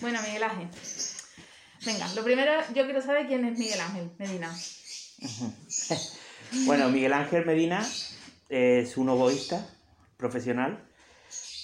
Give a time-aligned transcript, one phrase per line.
[0.00, 0.68] Bueno, Miguel Ángel.
[1.84, 4.54] Venga, lo primero, yo quiero saber quién es Miguel Ángel Medina.
[6.66, 7.84] bueno, Miguel Ángel Medina
[8.48, 9.66] es un oboísta
[10.16, 10.84] profesional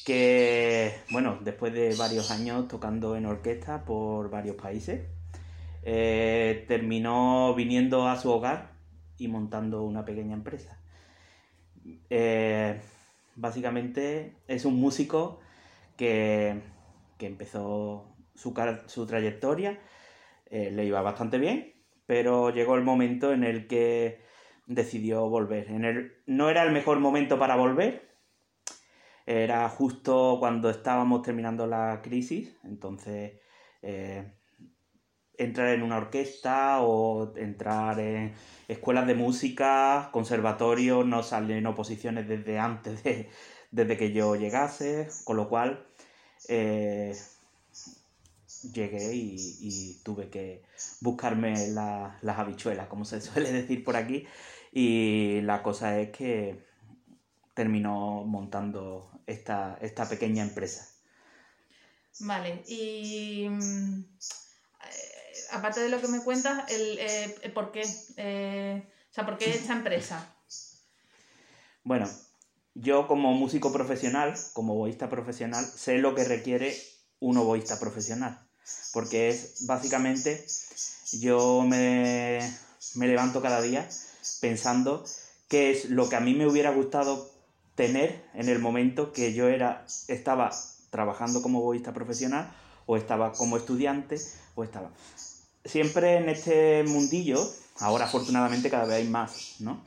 [0.04, 5.06] que, bueno, después de varios años tocando en orquesta por varios países,
[5.82, 8.72] eh, terminó viniendo a su hogar
[9.18, 10.78] y montando una pequeña empresa.
[12.10, 12.80] Eh,
[13.36, 15.40] básicamente es un músico
[15.96, 16.60] que,
[17.20, 18.54] empezó su,
[18.86, 19.80] su trayectoria,
[20.46, 21.74] eh, le iba bastante bien,
[22.06, 24.20] pero llegó el momento en el que
[24.66, 25.70] decidió volver.
[25.70, 28.14] En el, no era el mejor momento para volver,
[29.26, 33.40] era justo cuando estábamos terminando la crisis, entonces
[33.82, 34.32] eh,
[35.36, 38.34] entrar en una orquesta o entrar en
[38.68, 43.30] escuelas de música, conservatorios, no salen oposiciones desde antes de,
[43.70, 45.86] desde que yo llegase, con lo cual
[46.48, 47.14] eh,
[48.72, 50.62] llegué y, tuve que
[51.00, 54.26] buscarme las habichuelas, como se suele decir por aquí,
[54.72, 56.64] y la cosa es que
[57.54, 60.88] terminó montando esta, esta pequeña empresa.
[62.20, 67.82] Vale, y mm, eh, aparte de lo que me cuentas, el, eh, ¿por qué?
[68.16, 70.34] Eh, o sea, ¿por qué esta empresa?
[71.82, 72.08] Bueno,
[72.74, 76.76] yo como músico profesional, como oboísta profesional, sé lo que requiere
[77.20, 78.43] un oboísta profesional.
[78.92, 80.46] Porque es básicamente,
[81.12, 82.38] yo me,
[82.94, 83.88] me levanto cada día
[84.40, 85.04] pensando
[85.48, 87.30] qué es lo que a mí me hubiera gustado
[87.74, 90.50] tener en el momento que yo era, estaba
[90.90, 92.54] trabajando como oboísta profesional
[92.86, 94.20] o estaba como estudiante
[94.54, 94.90] o estaba...
[95.64, 97.38] Siempre en este mundillo,
[97.78, 99.82] ahora afortunadamente cada vez hay más, ¿no?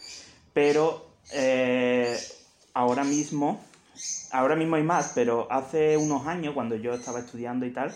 [0.53, 2.17] Pero eh,
[2.73, 3.61] ahora mismo,
[4.31, 7.95] ahora mismo hay más, pero hace unos años cuando yo estaba estudiando y tal,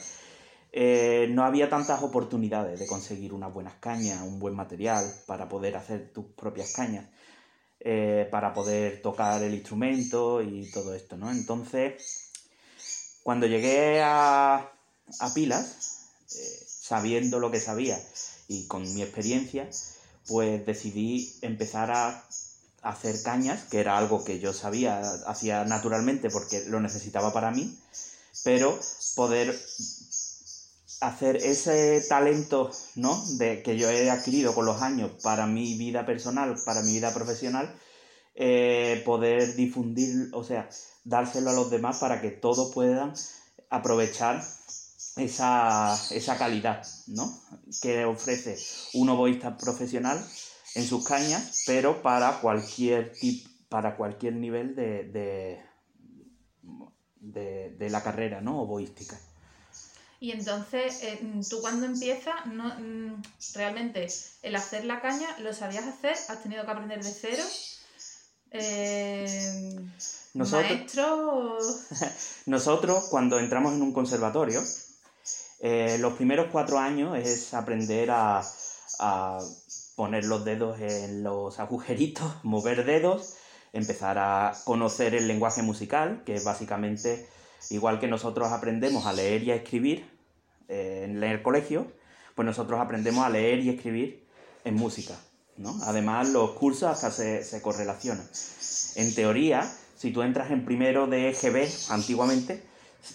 [0.71, 5.75] eh, no había tantas oportunidades de conseguir unas buenas cañas, un buen material para poder
[5.75, 7.05] hacer tus propias cañas.
[7.83, 11.31] Eh, para poder tocar el instrumento y todo esto, ¿no?
[11.31, 12.29] Entonces,
[13.23, 17.99] cuando llegué a, a Pilas, eh, sabiendo lo que sabía
[18.47, 19.67] y con mi experiencia,
[20.27, 22.23] pues decidí empezar a
[22.83, 27.79] hacer cañas, que era algo que yo sabía, hacía naturalmente porque lo necesitaba para mí,
[28.43, 28.79] pero
[29.15, 29.59] poder
[31.01, 33.21] hacer ese talento, ¿no?
[33.37, 37.13] De, que yo he adquirido con los años para mi vida personal, para mi vida
[37.13, 37.75] profesional,
[38.35, 40.69] eh, poder difundir, o sea,
[41.03, 43.13] dárselo a los demás para que todos puedan
[43.69, 44.43] aprovechar
[45.17, 47.41] esa, esa calidad, ¿no?
[47.81, 48.57] Que ofrece
[48.93, 50.23] un oboísta profesional
[50.75, 55.61] en sus cañas, pero para cualquier tipo, para cualquier nivel de, de,
[57.15, 58.61] de, de la carrera, ¿no?
[58.61, 59.19] Oboística.
[60.21, 63.23] Y entonces, eh, tú cuando empiezas, no, mm,
[63.55, 64.07] realmente
[64.43, 66.15] el hacer la caña, ¿lo sabías hacer?
[66.29, 67.43] ¿Has tenido que aprender de cero?
[68.51, 69.79] Eh,
[70.35, 71.87] nosotros,
[72.45, 74.61] nosotros, cuando entramos en un conservatorio,
[75.59, 78.43] eh, los primeros cuatro años es aprender a,
[78.99, 79.39] a
[79.95, 83.37] poner los dedos en los agujeritos, mover dedos,
[83.73, 87.27] empezar a conocer el lenguaje musical, que es básicamente
[87.71, 90.10] igual que nosotros aprendemos a leer y a escribir
[90.71, 91.85] eh, en el colegio,
[92.33, 94.23] pues nosotros aprendemos a leer y escribir
[94.63, 95.15] en música.
[95.57, 95.77] ¿no?
[95.83, 98.25] Además, los cursos hasta se, correlacionan.
[98.95, 102.63] En teoría, si tú entras en primero de EGB antiguamente,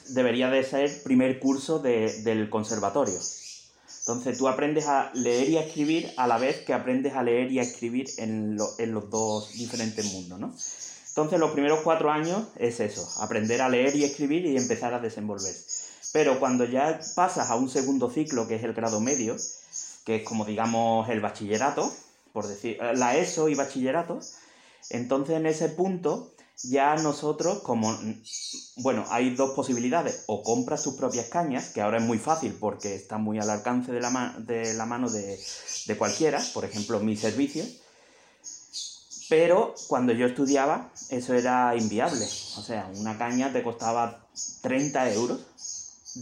[0.08, 3.18] debería de ser primer curso del conservatorio.
[4.00, 7.50] Entonces tú aprendes a leer y a escribir a la vez que aprendes a leer
[7.50, 10.54] y a escribir en, en los dos diferentes mundos, ¿no?
[11.08, 15.00] Entonces los primeros cuatro años es eso, aprender a leer y escribir y empezar a
[15.00, 15.85] desenvolverse.
[16.16, 19.36] Pero cuando ya pasas a un segundo ciclo, que es el grado medio,
[20.06, 21.92] que es como digamos el bachillerato,
[22.32, 24.20] por decir, eh, la ESO y bachillerato,
[24.88, 26.32] entonces en ese punto
[26.62, 27.94] ya nosotros, como,
[28.76, 32.94] bueno, hay dos posibilidades, o compras tus propias cañas, que ahora es muy fácil porque
[32.94, 35.38] está muy al alcance de la, mano de,
[35.86, 37.62] de cualquiera, por ejemplo, mi servicio,
[39.28, 42.24] pero cuando yo estudiaba, eso era inviable.
[42.56, 44.24] O sea, una caña te costaba
[44.62, 45.40] 30 euros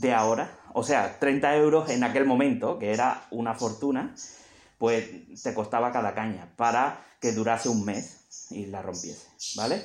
[0.01, 0.59] de ahora.
[0.73, 4.15] O sea, 30 euros en aquel momento, que era una fortuna,
[4.79, 9.27] pues te costaba cada caña para que durase un mes y la rompiese,
[9.57, 9.83] ¿vale?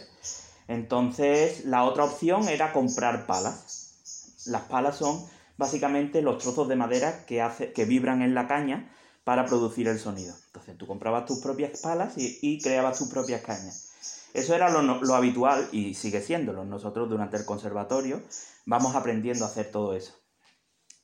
[0.67, 4.43] Entonces, la otra opción era comprar palas.
[4.45, 5.25] Las palas son
[5.57, 8.89] básicamente los trozos de madera que, que vibran en la caña
[9.23, 10.33] para producir el sonido.
[10.47, 13.88] Entonces tú comprabas tus propias palas y, creabas tus propias cañas.
[14.33, 16.65] Eso era lo, habitual y sigue siéndolo.
[16.65, 18.21] Nosotros durante el conservatorio
[18.65, 20.13] vamos aprendiendo a hacer todo eso.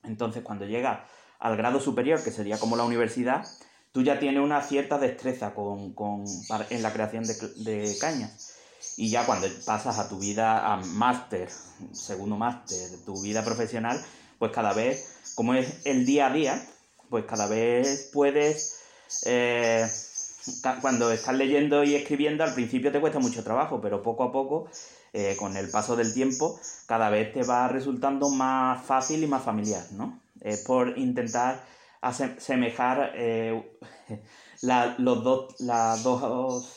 [0.04, 1.08] Entonces, cuando llega
[1.40, 3.46] al grado superior, que sería como la universidad,
[3.92, 6.26] tú ya tienes una cierta destreza con, con,
[6.70, 8.56] en la creación de, de cañas.
[8.98, 11.50] Y ya cuando pasas a tu vida a máster,
[11.92, 14.00] segundo máster, tu vida profesional,
[14.40, 16.66] pues cada vez, como es el día a día,
[17.10, 18.80] pues cada vez puedes,
[19.26, 19.90] eh,
[20.82, 24.68] cuando estás leyendo y escribiendo, al principio te cuesta mucho trabajo, pero poco a poco,
[25.14, 29.44] eh, con el paso del tiempo, cada vez te va resultando más fácil y más
[29.44, 30.20] familiar, ¿no?
[30.42, 31.64] Es por intentar
[32.02, 33.78] asemejar eh,
[34.98, 36.72] los dos, las dos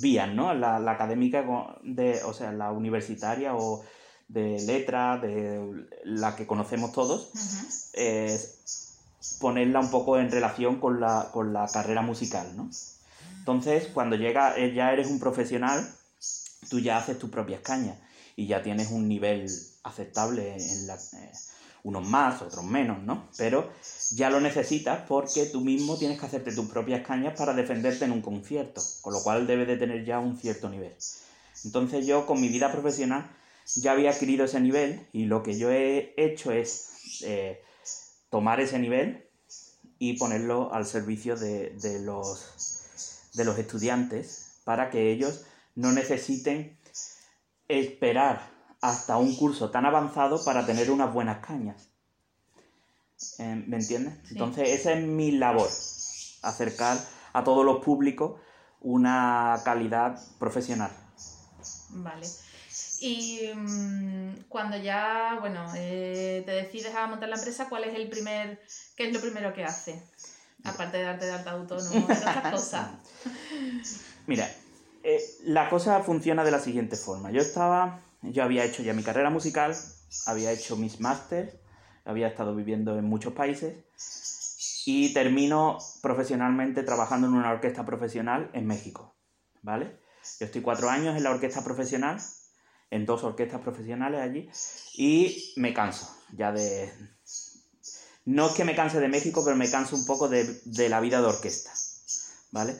[0.00, 0.54] vías, ¿no?
[0.54, 1.44] La, académica,
[1.82, 3.82] de, o sea, la universitaria o
[4.28, 7.32] de letras, de la que conocemos todos,
[9.40, 12.70] ponerla un poco en relación con la, con la carrera musical, ¿no?
[13.40, 15.84] Entonces, cuando llega, eh, ya eres un profesional,
[16.68, 17.98] tú ya haces tus propias cañas
[18.36, 19.50] y ya tienes un nivel
[19.82, 21.32] aceptable en la, eh,
[21.82, 23.28] unos más, otros menos, ¿no?
[23.36, 23.70] Pero
[24.10, 28.12] ya lo necesitas porque tú mismo tienes que hacerte tus propias cañas para defenderte en
[28.12, 30.94] un concierto, con lo cual debes de tener ya un cierto nivel.
[31.64, 33.30] Entonces yo con mi vida profesional
[33.76, 37.62] ya había adquirido ese nivel y lo que yo he hecho es eh,
[38.30, 39.26] tomar ese nivel
[39.98, 42.69] y ponerlo al servicio de, los,
[43.34, 45.44] de los estudiantes para que ellos
[45.74, 46.78] no necesiten
[47.68, 48.50] esperar
[48.80, 51.88] hasta un curso tan avanzado para tener unas buenas cañas.
[53.38, 54.14] Eh, ¿Me entiendes?
[54.30, 55.68] Entonces, esa es mi labor,
[56.42, 56.98] acercar
[57.32, 58.40] a todos los públicos
[58.80, 60.90] una calidad profesional.
[61.90, 62.26] Vale.
[63.00, 68.08] Y mm, cuando ya, bueno, eh, te decides a montar la empresa, ¿cuál es el
[68.08, 68.60] primer,
[68.96, 70.02] qué es lo primero que hace?
[70.64, 72.90] Aparte de darte de alta autónomo, otras cosas.
[74.26, 74.48] Mira,
[75.02, 77.30] eh, la cosa funciona de la siguiente forma.
[77.30, 79.74] Yo estaba yo había hecho ya mi carrera musical,
[80.26, 81.54] había hecho mis másteres,
[82.04, 83.76] había estado viviendo en muchos países
[84.84, 89.14] y termino profesionalmente trabajando en una orquesta profesional en México,
[89.62, 89.98] ¿vale?
[90.38, 92.20] Yo estoy cuatro años en la orquesta profesional,
[92.90, 94.50] en dos orquestas profesionales allí,
[94.94, 96.92] y me canso ya de...
[98.24, 101.20] No es que me canse de México, pero me canso un poco de, la vida
[101.20, 101.72] de orquesta,
[102.50, 102.76] ¿vale?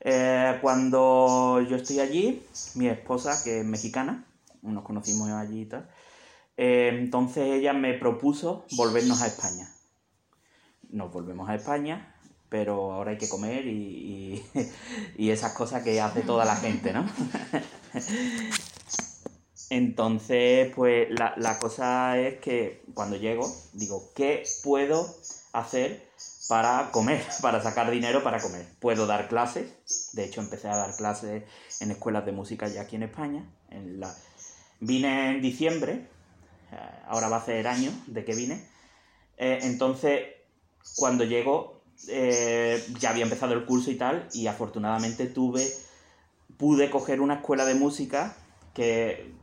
[0.00, 2.44] Eh, cuando yo estoy allí,
[2.74, 4.26] mi esposa, que es mexicana,
[4.62, 5.88] nos conocimos allí y tal.
[6.56, 9.68] Eh, entonces ella me propuso volvernos a España.
[10.90, 12.14] Nos volvemos a España,
[12.48, 14.44] pero ahora hay que comer y,
[15.16, 17.06] y, esas cosas que hace toda la gente, ¿no?
[19.72, 25.16] Entonces, pues la, la, cosa es que cuando llego, digo, ¿qué puedo
[25.54, 26.06] hacer
[26.46, 28.66] para comer, para sacar dinero para comer?
[28.80, 29.72] Puedo dar clases,
[30.12, 31.44] de hecho empecé a dar clases
[31.80, 34.14] en escuelas de música ya aquí en España, en la,
[34.80, 35.92] Vine en diciembre,
[36.70, 36.76] eh,
[37.06, 38.62] ahora va a ser año de que vine.
[39.38, 40.20] Eh, entonces,
[40.96, 45.66] cuando llego, eh, ya había empezado el curso y tal, y afortunadamente tuve,
[46.58, 48.36] pude coger una escuela de música
[48.74, 49.34] que,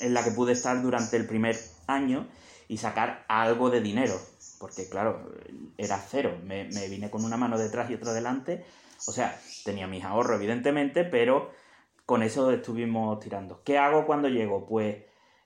[0.00, 1.56] en la que pude estar durante el primer
[1.86, 2.26] año
[2.68, 4.14] y sacar algo de dinero,
[4.58, 5.32] porque claro,
[5.76, 8.64] era cero, me, vine con una mano detrás y otra delante,
[9.06, 11.50] o sea, tenía mis ahorros evidentemente, pero
[12.06, 13.62] con eso estuvimos tirando.
[13.64, 14.66] ¿Qué hago cuando llego?
[14.66, 14.96] Pues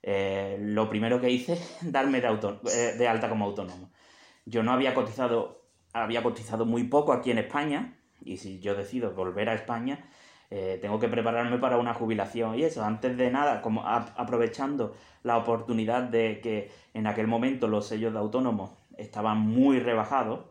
[0.02, 2.28] eh, lo primero que hice, darme de,
[2.72, 3.90] eh, de alta como autónomo.
[4.44, 5.62] Yo no había cotizado,
[5.92, 10.08] había cotizado muy poco aquí en España, y si yo decido volver a España,
[10.50, 15.36] eh, tengo que prepararme para una jubilación y eso, antes de nada, como aprovechando la
[15.38, 20.46] oportunidad de que en aquel momento los sellos de autónomos estaban muy rebajados,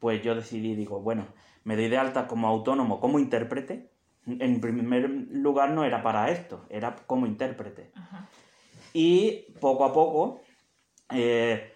[0.00, 1.26] pues yo decidí, digo, bueno,
[1.64, 3.90] me doy de alta como autónomo, como intérprete,
[4.26, 7.90] en primer lugar no era para esto, era como intérprete.
[8.92, 10.40] Y poco a poco,
[11.12, 11.72] eh,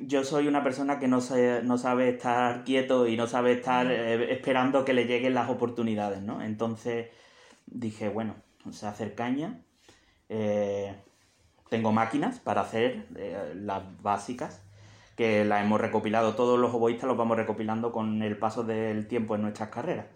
[0.00, 1.20] yo soy una persona que no,
[1.62, 6.22] no sabe estar quieto y no sabe estar eh, esperando que le lleguen las oportunidades,
[6.22, 6.42] ¿no?
[6.42, 7.08] Entonces
[7.66, 9.60] dije, bueno, o sea, hacer caña.
[10.28, 10.94] Eh,
[11.68, 13.06] tengo máquinas para hacer
[13.54, 14.62] las básicas,
[15.16, 19.34] que las hemos recopilado, todos los oboístas los vamos recopilando con el paso del tiempo
[19.34, 20.06] en nuestras carreras.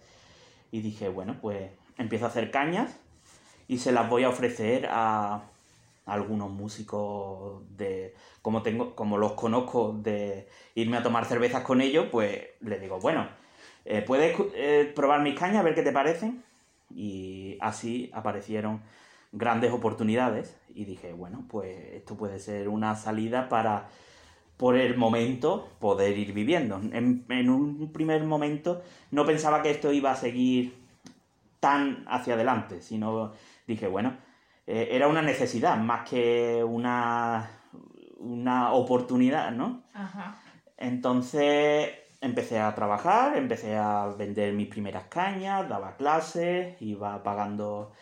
[0.71, 2.95] Y dije, bueno, pues empiezo a hacer cañas
[3.69, 5.45] y se las voy a ofrecer a,
[6.07, 12.07] algunos músicos de como tengo como los conozco de irme a tomar cervezas con ellos
[12.11, 13.29] pues les digo bueno
[13.85, 16.43] eh, puedes eh, probar mis cañas a ver qué te parecen
[16.95, 18.83] y así aparecieron
[19.33, 23.89] grandes oportunidades y dije bueno pues esto puede ser una salida para
[24.57, 26.81] por el momento poder ir viviendo.
[26.93, 30.75] En, un primer momento no pensaba que esto iba a seguir
[31.61, 33.33] tan hacia adelante, sino
[33.67, 34.17] dije, bueno,
[34.67, 37.51] eh, era una necesidad más que una,
[38.19, 39.83] una oportunidad, ¿no?
[39.95, 40.37] Ajá.
[40.77, 47.93] Entonces empecé a trabajar, empecé a vender mis primeras cañas, daba clases, iba pagando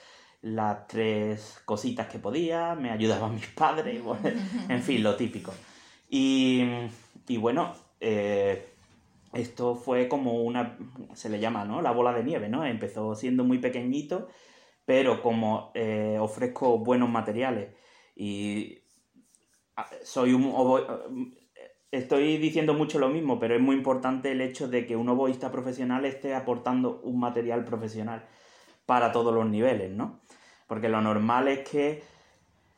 [0.43, 4.29] las tres cositas que podía, me ayudaban mis padres, bueno,
[4.69, 5.53] en fin, lo típico.
[6.11, 6.63] Y,
[7.29, 8.69] y bueno, eh,
[9.33, 10.77] esto fue como una,
[11.15, 11.83] se le llama, ¿no?
[11.83, 12.65] La bola de nieve, ¿no?
[12.65, 14.29] Empezó siendo muy pequeñito,
[14.85, 17.75] pero como eh, ofrezco buenos materiales
[18.17, 18.81] y
[19.77, 20.87] ah, soy un obo-
[21.91, 25.51] estoy diciendo mucho lo mismo, pero es muy importante el hecho de que un oboísta
[25.51, 28.25] profesional esté aportando un material profesional
[28.87, 30.21] para todos los niveles, ¿no?
[30.67, 32.03] Porque lo normal es que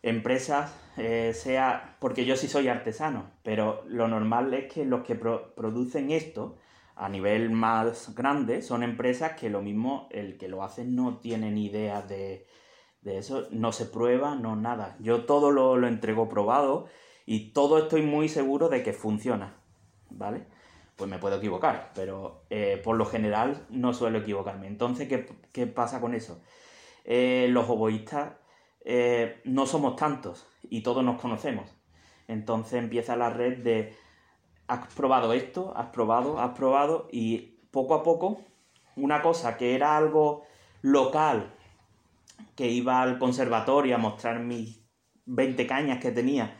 [0.02, 5.14] empresas eh, sea, porque yo sí soy artesano, pero lo normal es que los que
[5.16, 6.58] pro- producen esto
[6.96, 11.50] a nivel más grande son empresas que lo mismo el que lo hacen no tiene
[11.50, 12.46] ni idea de,
[13.02, 14.96] de eso, no se prueba, no nada.
[14.98, 16.86] Yo todo lo, lo entrego probado
[17.26, 19.56] y todo estoy muy seguro de que funciona,
[20.10, 20.46] ¿vale?
[20.96, 24.66] Pues me puedo equivocar, pero eh, por lo general no suelo equivocarme.
[24.66, 26.40] Entonces, ¿qué, qué pasa con eso?
[27.04, 28.32] Eh, los oboístas
[28.84, 31.70] eh, no somos tantos y todos nos conocemos.
[32.26, 33.94] Entonces empieza la red de
[34.68, 38.40] has probado esto, has probado, has probado y poco a poco
[38.96, 40.44] una cosa que era algo
[40.82, 41.52] local,
[42.54, 44.80] que iba al conservatorio a mostrar mis
[45.26, 46.56] 20 cañas que tenía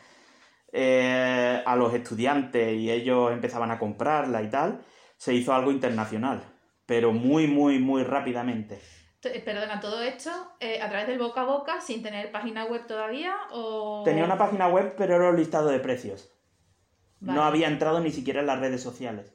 [0.72, 4.84] eh, a los estudiantes y ellos empezaban a comprarla y tal,
[5.16, 6.42] se hizo algo internacional,
[6.84, 8.80] pero muy, muy, muy rápidamente.
[9.20, 12.86] T- Perdona, todo esto eh, a través del boca a boca, sin tener página web
[12.86, 14.02] todavía, o...
[14.04, 16.35] Tenía una página web, pero era un listado de precios.
[17.20, 17.36] Vale.
[17.38, 19.32] No había entrado ni siquiera en las redes sociales.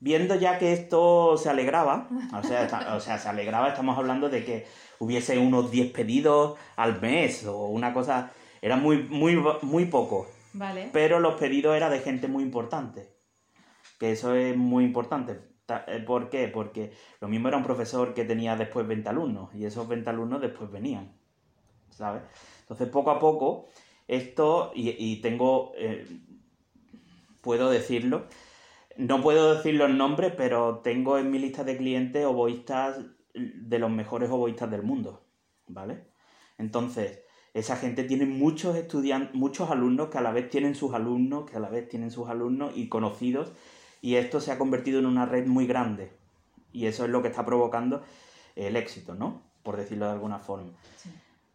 [0.00, 4.28] Viendo ya que esto se alegraba, o sea, está- o sea, se alegraba, estamos hablando
[4.28, 4.66] de que
[4.98, 10.90] hubiese unos 10 pedidos al mes o una cosa, era muy, muy, muy poco, Vale.
[10.92, 13.08] pero los pedidos eran de gente muy importante,
[14.00, 15.38] que eso es muy importante.
[15.66, 16.48] Ta- eh, ¿Por qué?
[16.48, 20.40] Porque lo mismo era un profesor que tenía después 20 alumnos y esos 20 alumnos
[20.40, 21.12] después venían,
[21.90, 22.22] ¿sabes?
[22.62, 23.68] Entonces, poco a poco,
[24.08, 26.04] esto, y, y tengo, eh,
[27.42, 28.26] puedo decirlo,
[28.96, 33.00] no puedo decir los nombres, pero tengo en mi lista de clientes oboístas
[33.34, 35.24] de los mejores oboístas del mundo,
[35.66, 36.04] ¿vale?
[36.58, 37.20] Entonces,
[37.54, 41.56] esa gente tiene muchos estudiantes, muchos alumnos que a la vez tienen sus alumnos, que
[41.56, 43.52] a la vez tienen sus alumnos y conocidos,
[44.00, 46.12] y esto se ha convertido en una red muy grande.
[46.72, 48.02] Y eso es lo que está provocando
[48.56, 49.42] el éxito, ¿no?
[49.62, 50.72] Por decirlo de alguna forma.
[50.96, 51.10] Sí.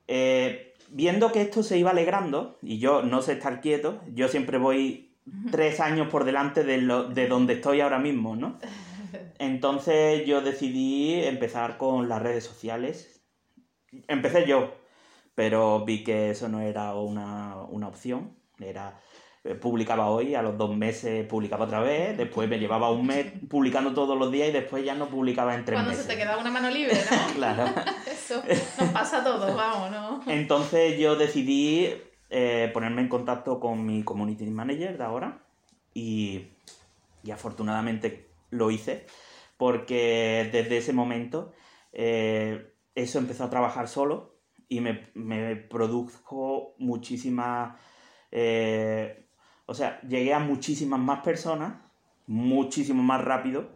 [0.07, 4.57] Eh, viendo que esto se iba alegrando, y yo no sé estar quieto, yo siempre
[4.57, 5.06] voy
[5.51, 8.57] tres años por delante de, lo, de donde estoy ahora mismo, ¿no?
[9.39, 13.21] Entonces yo decidí empezar con las redes sociales.
[14.07, 14.75] Empecé yo,
[15.35, 18.35] pero vi que eso no era una, una opción.
[18.59, 18.99] Era,
[19.43, 23.27] eh, publicaba hoy, a los dos meses publicaba otra vez, después me llevaba un mes
[23.47, 26.05] publicando todos los días y después ya no publicaba en tres Cuando meses.
[26.05, 27.33] se te queda una mano libre, ¿no?
[27.35, 27.65] Claro.
[28.11, 28.41] Eso
[28.79, 30.21] nos pasa a todos, vamos, ¿no?
[30.27, 31.93] Entonces yo decidí
[32.29, 35.43] eh, ponerme en contacto con mi community manager de ahora
[35.93, 36.47] y,
[37.23, 39.05] y afortunadamente lo hice
[39.57, 41.53] porque desde ese momento
[41.93, 44.35] eh, eso empezó a trabajar solo
[44.69, 47.75] y me, me produjo muchísimas...
[48.31, 49.25] eh,
[49.65, 51.75] o sea, llegué a muchísimas más personas,
[52.25, 53.69] muchísimo más rápido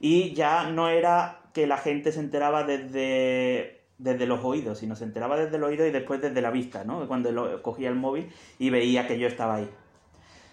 [0.00, 5.04] y ya no era que la gente se enteraba desde, desde los oídos, sino se
[5.04, 7.06] enteraba desde el oído y después desde la vista, ¿no?
[7.06, 9.70] Cuando cogía el móvil y veía que yo estaba ahí.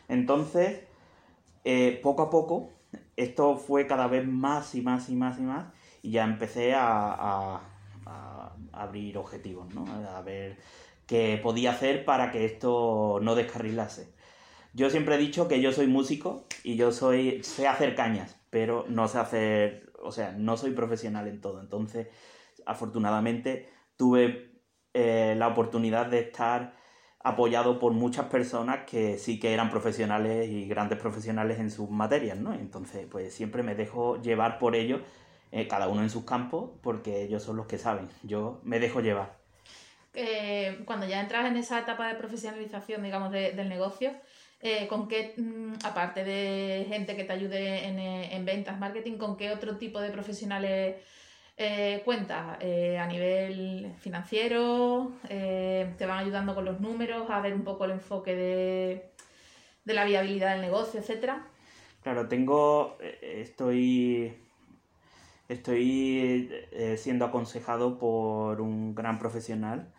[0.10, 0.82] Entonces,
[1.64, 2.70] eh, poco a poco,
[3.16, 5.66] esto fue cada vez más y más y más y más,
[6.02, 7.62] y ya empecé a-
[8.06, 9.86] a abrir objetivos, ¿no?
[10.16, 10.58] A ver
[11.06, 14.14] qué podía hacer para que esto no descarrilase.
[14.74, 18.86] Yo siempre he dicho que yo soy músico y yo soy sé hacer cañas, pero
[18.90, 21.60] no sé hacer, o sea, no soy profesional en todo.
[21.62, 22.08] Entonces,
[22.68, 24.52] afortunadamente, tuve
[24.94, 26.76] eh, la oportunidad de estar
[27.20, 32.38] apoyado por muchas personas que sí que eran profesionales y grandes profesionales en sus materias,
[32.38, 32.54] ¿no?
[32.54, 35.02] Entonces, pues siempre me dejo llevar por ellos,
[35.52, 38.08] eh, cada uno en sus campos, porque ellos son los que saben.
[38.24, 39.38] Yo me dejo llevar.
[40.14, 44.12] Eh, cuando ya entras en esa etapa de profesionalización, digamos, de- del negocio,
[44.90, 49.52] ¿con qué, mm, aparte de gente que te ayude en, en ventas, marketing, con qué
[49.52, 50.96] otro tipo de profesionales
[51.58, 52.58] eh, cuentas?
[52.62, 57.86] Eh, a nivel financiero, eh, te van ayudando con los números, a ver un poco
[57.86, 59.12] el enfoque de,
[59.84, 61.48] de la viabilidad del negocio, etcétera.
[62.04, 64.34] Claro, tengo, eh, estoy,
[65.50, 69.94] estoy eh, siendo aconsejado por un gran profesional,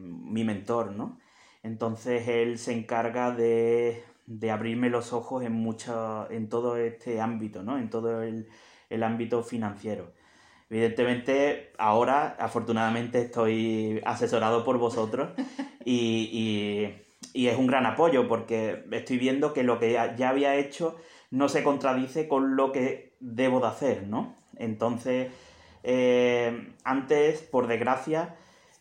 [0.00, 1.18] mi mentor, ¿no?
[1.64, 7.64] Entonces él se encarga de, de abrirme los ojos en, mucho, en todo este ámbito,
[7.64, 7.76] ¿no?
[7.76, 8.48] En todo el,
[8.90, 10.12] el ámbito financiero.
[10.68, 15.30] Evidentemente, ahora, afortunadamente, estoy asesorado por vosotros
[15.84, 17.00] y,
[17.34, 20.96] y, es un gran apoyo porque estoy viendo que lo que ya había hecho
[21.30, 24.34] no se contradice con lo que debo de hacer, ¿no?
[24.56, 25.30] Entonces,
[25.82, 28.34] eh, antes, por desgracia,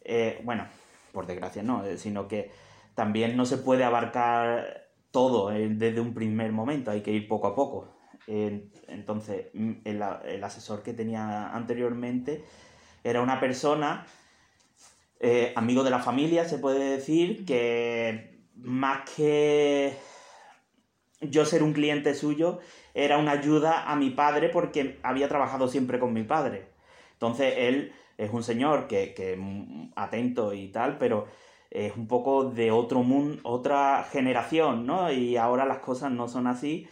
[0.04, 0.66] eh, bueno,
[1.12, 2.52] por desgracia no, eh, sino que
[2.96, 7.56] también no se puede abarcar todo desde un primer momento, hay que ir poco a
[7.56, 7.95] poco.
[8.28, 12.44] Entonces, mm, el, el, asesor que tenía anteriormente
[13.04, 14.06] era una persona,
[15.56, 19.98] amigo de la familia, se puede decir, que más que
[21.22, 22.60] yo ser un cliente suyo
[22.94, 26.68] era una ayuda a mi padre porque había trabajado siempre con mi padre.
[27.14, 29.38] Entonces él es un señor que, que
[29.96, 31.28] atento y tal, pero
[31.70, 35.12] es un poco de otro mundo, otra generación, ¿no?
[35.12, 36.88] Y ahora las cosas no son así.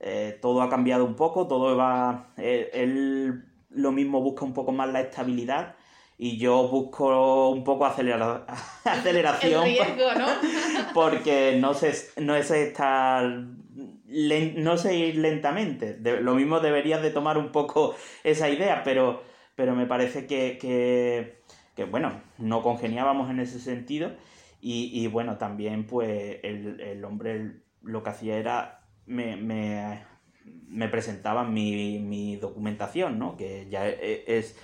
[0.00, 2.32] Eh, todo ha cambiado un poco, todo va.
[2.36, 5.74] Eh, él lo mismo busca un poco más la estabilidad
[6.16, 7.86] y yo busco un poco
[8.84, 9.64] aceleración.
[9.64, 10.26] El riesgo, ¿no?
[10.94, 13.24] porque no, sé, no es estar
[14.08, 15.98] no sé ir lentamente.
[16.20, 19.22] lo mismo deberías de tomar un poco esa idea, pero,
[19.54, 20.58] pero me parece que,
[21.74, 24.12] que, bueno, no congeniábamos en ese sentido.
[24.60, 28.77] Y, y bueno, también pues el, el, hombre lo que hacía era
[29.08, 30.04] me, me,
[30.68, 33.36] me presentaba mi, mi, documentación, ¿no?
[33.36, 34.56] Que ya e, es,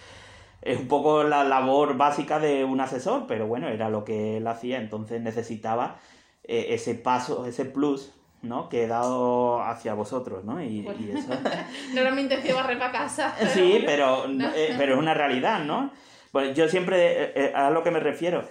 [0.63, 4.47] es un poco la labor básica de un asesor, pero bueno, era lo que él
[4.47, 5.99] hacía, entonces necesitaba
[6.45, 8.13] eh, ese paso, ese plus
[8.45, 8.69] ¿no?
[8.69, 10.63] que he dado hacia vosotros, ¿no?
[10.63, 11.29] Y, eso...
[11.95, 13.35] no era mi intención barrer para casa.
[13.53, 15.91] Sí, pero, eh, pero es una realidad, ¿no?
[16.31, 18.45] Pues yo siempre, eh, eh, a lo que me refiero,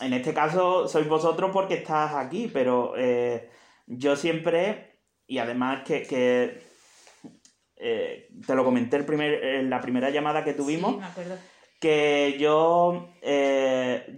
[0.00, 2.94] en este caso sois vosotros porque estás aquí, pero
[3.86, 4.89] yo siempre,
[5.30, 6.60] y además que, que
[8.46, 10.96] te lo comenté el primer, en la primera llamada que tuvimos,
[11.80, 13.14] que yo,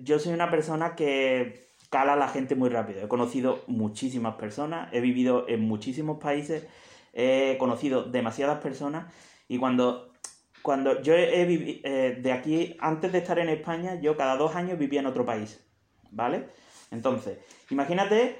[0.02, 3.04] yo soy una persona que cala la gente muy rápido.
[3.04, 6.66] He conocido muchísimas personas, he vivido en muchísimos países,
[7.12, 9.12] he conocido demasiadas personas
[9.46, 10.14] y cuando,
[10.62, 14.56] cuando yo he vivido, eh, de aquí, antes de estar en España, yo cada dos
[14.56, 15.62] años vivía en otro país,
[16.10, 16.48] ¿vale?
[16.90, 17.36] Entonces,
[17.68, 18.38] imagínate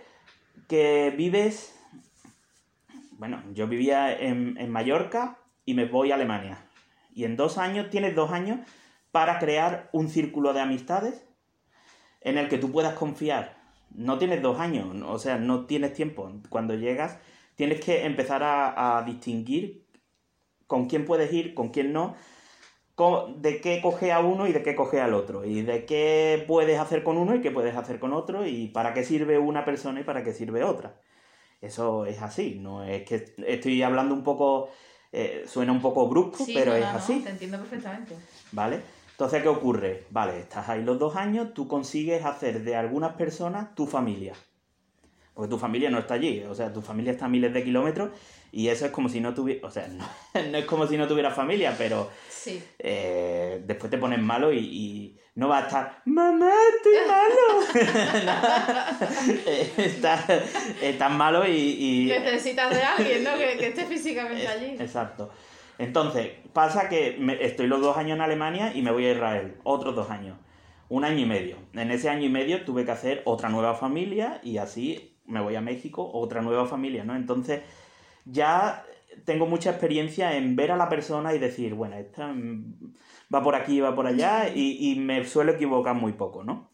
[0.67, 1.79] que vives,
[3.23, 6.59] bueno, yo vivía en, en Mallorca y me voy a Alemania.
[7.15, 8.59] Y en dos años, tienes dos años
[9.13, 11.25] para crear un círculo de amistades
[12.21, 13.57] en el que tú puedas confiar.
[13.95, 16.33] No tienes dos años, o sea, no tienes tiempo.
[16.49, 17.17] Cuando llegas,
[17.55, 19.87] tienes que empezar a, distinguir
[20.67, 22.17] con quién puedes ir, con quién no,
[23.37, 26.81] de qué coge a uno y de qué coge al otro, y de qué puedes
[26.81, 30.01] hacer con uno y qué puedes hacer con otro, y para qué sirve una persona
[30.01, 30.97] y para qué sirve otra.
[31.62, 34.68] Eso es así, no es que estoy hablando un poco,
[35.12, 37.20] eh, suena un poco brusco, pero es así.
[37.20, 38.16] te entiendo perfectamente.
[38.51, 38.81] ¿Vale?
[39.12, 40.05] Entonces, ¿qué ocurre?
[40.11, 44.35] Vale, estás ahí los dos años, tú consigues hacer de algunas personas tu familia.
[45.35, 48.11] Porque tu familia no está allí, o sea, tu familia está a miles de kilómetros
[48.53, 49.88] y eso es como si no tuviera, o sea,
[50.51, 52.62] no, es como si no tuviera familia, pero sí.
[52.79, 57.62] Eh, después te pones malo y, no va a estar, mamá, estoy malo.
[60.83, 63.38] estás, malo y, Necesitas de alguien, ¿no?
[63.38, 64.77] Que, que esté físicamente allí.
[64.79, 65.31] Exacto.
[65.79, 69.97] Entonces, pasa que estoy los dos años en Alemania y me voy a Israel, otros
[69.97, 70.37] dos años,
[70.91, 71.57] un año y medio.
[71.73, 75.55] En ese año y medio tuve que hacer otra nueva familia y así me voy
[75.55, 77.17] a México, otra nueva familia, ¿no?
[77.17, 77.62] Entonces,
[78.25, 78.85] ya
[79.25, 82.35] tengo mucha experiencia en ver a la persona y decir, bueno, esta
[83.33, 86.71] va por aquí, va por allá y, me suelo equivocar muy poco, ¿no?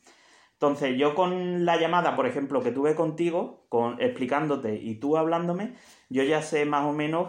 [0.54, 5.74] Entonces, yo con la llamada, por ejemplo, que tuve contigo, con, explicándote y tú hablándome,
[6.08, 7.28] yo ya sé más o menos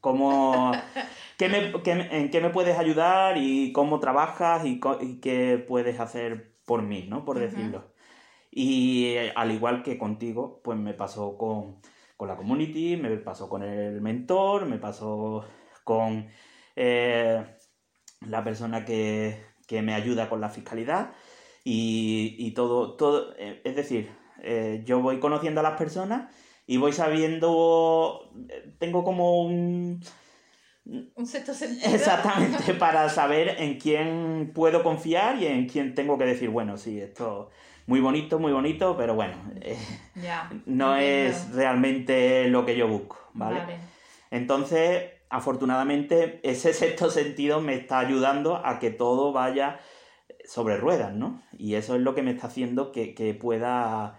[0.00, 0.72] cómo,
[1.38, 4.78] qué me, en qué me puedes ayudar y cómo trabajas y,
[5.20, 7.24] qué puedes hacer por mí, ¿no?
[7.24, 7.94] Por decirlo.
[8.50, 11.80] Y eh, al igual que contigo, pues me pasó con,
[12.26, 15.44] la community, me pasó con el mentor, me pasó
[15.84, 16.26] con
[16.76, 17.44] eh,
[18.26, 21.12] la persona que, me ayuda con la fiscalidad
[21.64, 24.10] y, todo, todo, eh, es decir,
[24.84, 26.30] yo voy conociendo a las personas
[26.66, 28.30] y voy sabiendo,
[28.78, 30.00] tengo como un...
[30.86, 31.94] Un sexto sentido.
[31.94, 37.00] Exactamente, para saber en quién puedo confiar y en quién tengo que decir, bueno, sí,
[37.00, 37.50] esto
[37.86, 39.78] muy bonito, muy bonito, pero bueno, eh,
[40.66, 43.60] no es realmente lo que yo busco, ¿vale?
[44.30, 49.80] Entonces, afortunadamente, ese sexto sentido me está ayudando a que todo vaya
[50.44, 51.42] sobre ruedas, ¿no?
[51.52, 54.18] Y eso es lo que me está haciendo que, que pueda,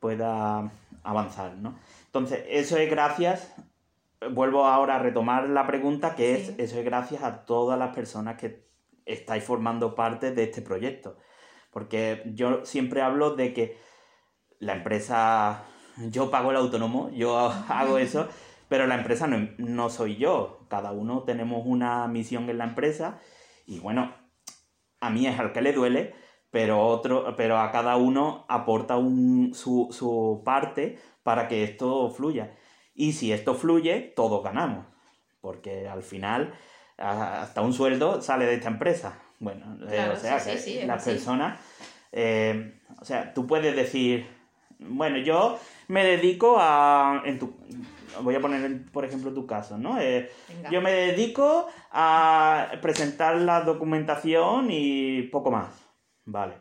[0.00, 0.70] pueda
[1.02, 1.78] avanzar, ¿no?
[2.06, 3.54] Entonces, eso es gracias,
[4.30, 8.36] vuelvo ahora a retomar la pregunta, que es, eso es gracias a todas las personas
[8.36, 8.66] que
[9.06, 11.16] estáis formando parte de este proyecto.
[11.78, 13.76] Porque yo siempre hablo de que
[14.58, 15.62] la empresa,
[16.10, 17.38] yo pago el autónomo, yo
[17.68, 18.26] hago eso,
[18.68, 20.66] pero la empresa no, no soy yo.
[20.68, 23.20] Cada uno tenemos una misión en la empresa
[23.64, 24.12] y bueno,
[25.00, 26.14] a mí es al que le duele,
[26.50, 32.56] pero, otro, pero a cada uno aporta un, su, su parte para que esto fluya.
[32.92, 34.84] Y si esto fluye, todos ganamos,
[35.40, 36.54] porque al final
[36.96, 39.22] a- hasta un sueldo sale de esta empresa.
[39.40, 41.60] Bueno, eh, o sea, sí, que sí, sí, es las personas,
[42.12, 44.26] eh, o sea, tú puedes decir,
[44.78, 47.54] bueno, yo me dedico a, en tu,
[48.22, 50.00] voy a poner por ejemplo tu caso, ¿no?
[50.00, 50.30] Eh,
[50.70, 55.68] yo me dedico a presentar la documentación y poco más.
[56.24, 56.54] Vale.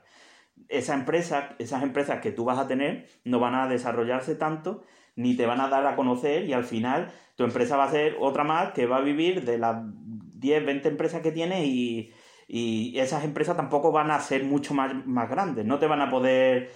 [0.69, 4.83] Esa empresa, esas empresas que tú vas a tener no van a desarrollarse tanto
[5.15, 8.17] ni te van a dar a conocer y al final tu empresa va a ser
[8.19, 12.11] otra más que va a vivir de las 10, 20 empresas que tienes y,
[12.47, 15.65] y esas empresas tampoco van a ser mucho más, más grandes.
[15.65, 16.71] No te van a poder...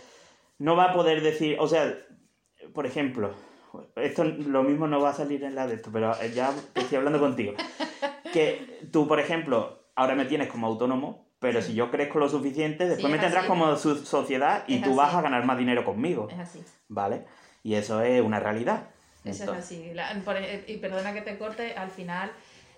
[0.60, 1.56] No va a poder decir...
[1.60, 1.94] O sea,
[2.74, 3.34] por ejemplo,
[3.96, 7.20] esto lo mismo no va a salir en la de esto, pero ya estoy hablando
[7.20, 7.54] contigo.
[8.34, 12.84] Que tú, por ejemplo, ahora me tienes como autónomo, pero si yo crezco lo suficiente,
[12.86, 13.50] después Sí, me tendrás así.
[13.50, 16.64] como su sociedad y Es tú vas a ganar más dinero conmigo, Es así.
[16.90, 17.26] ¿vale?
[17.64, 18.90] Y eso es una realidad.
[19.26, 19.94] Eso Entonces, es así.
[19.94, 22.32] La- por- e, y perdona que te corte, al final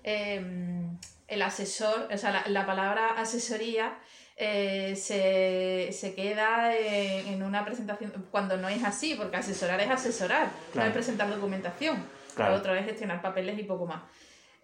[0.04, 0.86] eh,
[1.34, 3.98] el asesor, o sea, la, la palabra asesoría
[4.38, 9.90] eh, se, se queda en, en una presentación cuando no es así, porque asesorar es
[9.90, 10.88] asesorar, no Claro.
[10.90, 12.04] es presentar documentación.
[12.36, 12.54] Claro.
[12.54, 14.02] Lo otro es gestionar papeles y poco más.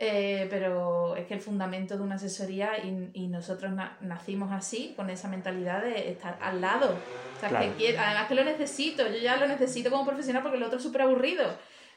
[0.01, 4.93] Eh, pero es que el fundamento de una asesoría y, y nosotros na- nacimos así,
[4.95, 6.97] con esa mentalidad de estar al lado.
[7.35, 7.65] O sea, Claro.
[7.65, 10.77] que quiero- además que lo necesito, yo ya lo necesito como profesional porque el otro
[10.77, 11.43] es súper aburrido.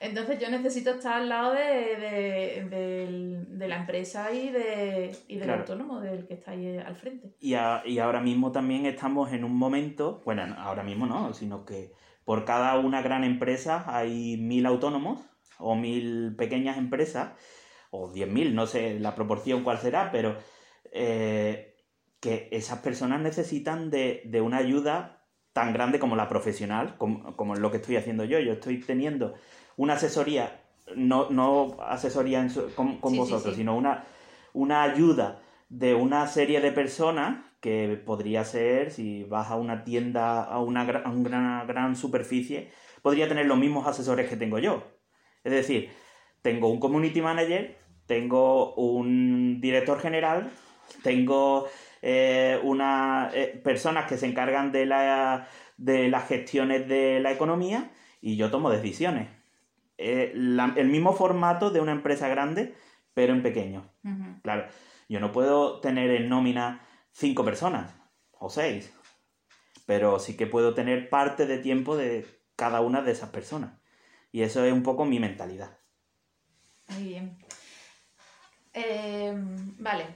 [0.03, 5.45] Entonces yo necesito estar al lado de, de, de la empresa y, de, y del
[5.45, 5.61] Claro.
[5.61, 7.37] autónomo, del que está ahí al frente.
[7.39, 11.33] Y, a- y ahora mismo también estamos en un momento, bueno, no, ahora mismo no,
[11.35, 11.93] sino que
[12.25, 15.21] por cada una gran empresa hay mil autónomos
[15.59, 17.33] o mil pequeñas empresas,
[17.93, 20.37] o diez mil, no sé la proporción cuál será, pero
[20.93, 21.77] eh,
[22.21, 27.55] que esas personas necesitan de, de una ayuda tan grande como la profesional, como, como
[27.55, 28.39] lo que estoy haciendo yo.
[28.41, 29.35] Yo estoy teniendo
[29.77, 30.61] una asesoría,
[30.97, 33.61] no, no asesoría en su- con, con Sí, vosotros, sí.
[33.61, 34.05] sino una,
[34.53, 40.43] una ayuda de una serie de personas que podría ser, si vas a una tienda,
[40.43, 42.71] a una, a una gran, superficie,
[43.03, 44.83] podría tener los mismos asesores que tengo yo.
[45.45, 45.91] Es decir,
[46.43, 50.51] tengo un community manager, tengo un director general,
[51.05, 51.69] tengo
[52.03, 57.93] eh, una, eh, personas que se encargan de, la, de las gestiones de la economía
[58.21, 59.29] y yo tomo decisiones.
[60.05, 62.75] Eh, la- el mismo formato de una empresa grande,
[63.15, 63.89] pero en pequeño.
[64.43, 64.67] Claro,
[65.09, 66.81] yo no puedo tener en nómina
[67.13, 67.95] cinco personas
[68.33, 68.93] o seis,
[69.87, 73.75] pero sí que puedo tener parte de tiempo de cada una de esas personas.
[74.33, 75.79] Y eso es un poco mi mentalidad.
[76.89, 77.39] Muy bien.
[78.75, 79.33] Eh,
[79.79, 80.07] vale,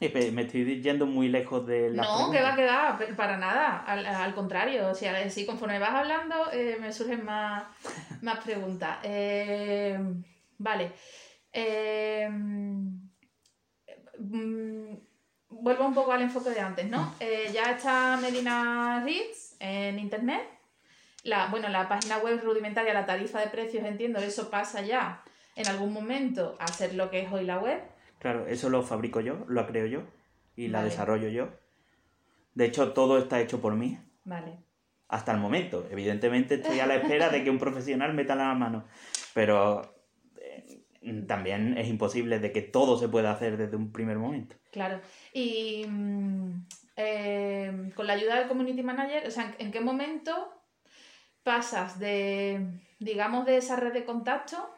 [0.32, 4.06] Me estoy yendo muy lejos de la No, que va, que va, para nada, al,
[4.06, 7.64] al contrario, o sea, sí, conforme vas hablando eh, me surgen más,
[8.22, 8.98] más preguntas.
[9.02, 9.98] Eh,
[10.58, 10.92] vale,
[11.52, 12.28] Eh,
[14.18, 14.94] mm,
[15.50, 17.14] vuelvo un poco al enfoque de antes, ¿no?
[17.20, 20.42] Eh, ya está Medina Reads en internet,
[21.24, 25.22] la, bueno, la página web rudimentaria, la tarifa de precios, entiendo, eso pasa ya
[25.56, 27.82] en algún momento a ser lo que es hoy la web.
[28.20, 30.02] Claro, eso lo fabrico yo, lo creo yo
[30.54, 30.90] y la Vale.
[30.90, 31.48] desarrollo yo.
[32.54, 34.58] De hecho, todo está hecho por mí Vale.
[35.08, 35.86] hasta el momento.
[35.90, 38.84] Evidentemente estoy a la espera de que un profesional meta la mano,
[39.34, 39.82] pero
[40.40, 40.84] eh,
[41.26, 44.54] también es imposible de que todo se pueda hacer desde un primer momento.
[44.70, 45.00] Claro.
[45.32, 50.52] Y mm, eh, con la ayuda del community manager, o sea, ¿en- ¿en qué momento
[51.42, 52.66] pasas de,
[52.98, 54.68] digamos, de esa red de contacto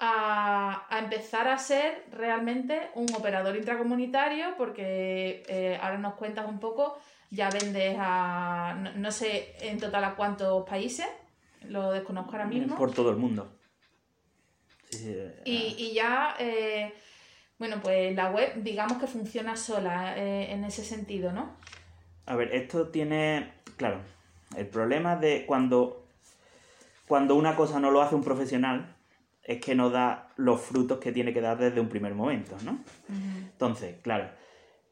[0.00, 4.56] a, a empezar a ser realmente un operador intracomunitario?
[4.56, 6.98] Porque eh, ahora nos cuentas un poco,
[7.30, 11.06] ya vendes a, no, no sé en total a cuántos países,
[11.68, 12.76] lo desconozco ahora mismo.
[12.76, 13.52] Por todo el mundo.
[14.90, 16.92] Sí, sí, eh, Y, y ya, eh,
[17.58, 21.54] bueno, pues la web, digamos que funciona sola eh, en ese sentido, ¿no?
[22.26, 24.00] A ver, esto tiene, claro,
[24.56, 26.04] el problema de cuando,
[27.06, 28.96] cuando una cosa no lo hace un profesional
[29.42, 32.78] es que no da los frutos que tiene que dar desde un primer momento, ¿no?
[33.52, 34.30] Entonces, claro,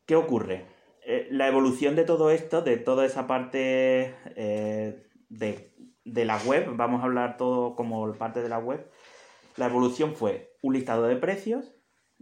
[0.07, 0.67] ¿qué ocurre?
[1.11, 5.73] eh, la evolución de todo esto, de toda esa parte eh, de,
[6.05, 8.87] de la web, vamos a hablar todo como parte de la web,
[9.57, 11.75] la evolución fue un listado de precios,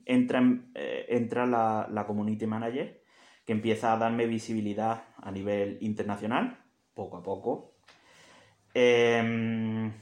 [0.04, 0.40] entra,
[0.76, 3.02] eh, entra la, la community manager,
[3.44, 7.74] que empieza a darme visibilidad a nivel internacional, poco a poco.
[8.72, 9.92] Em,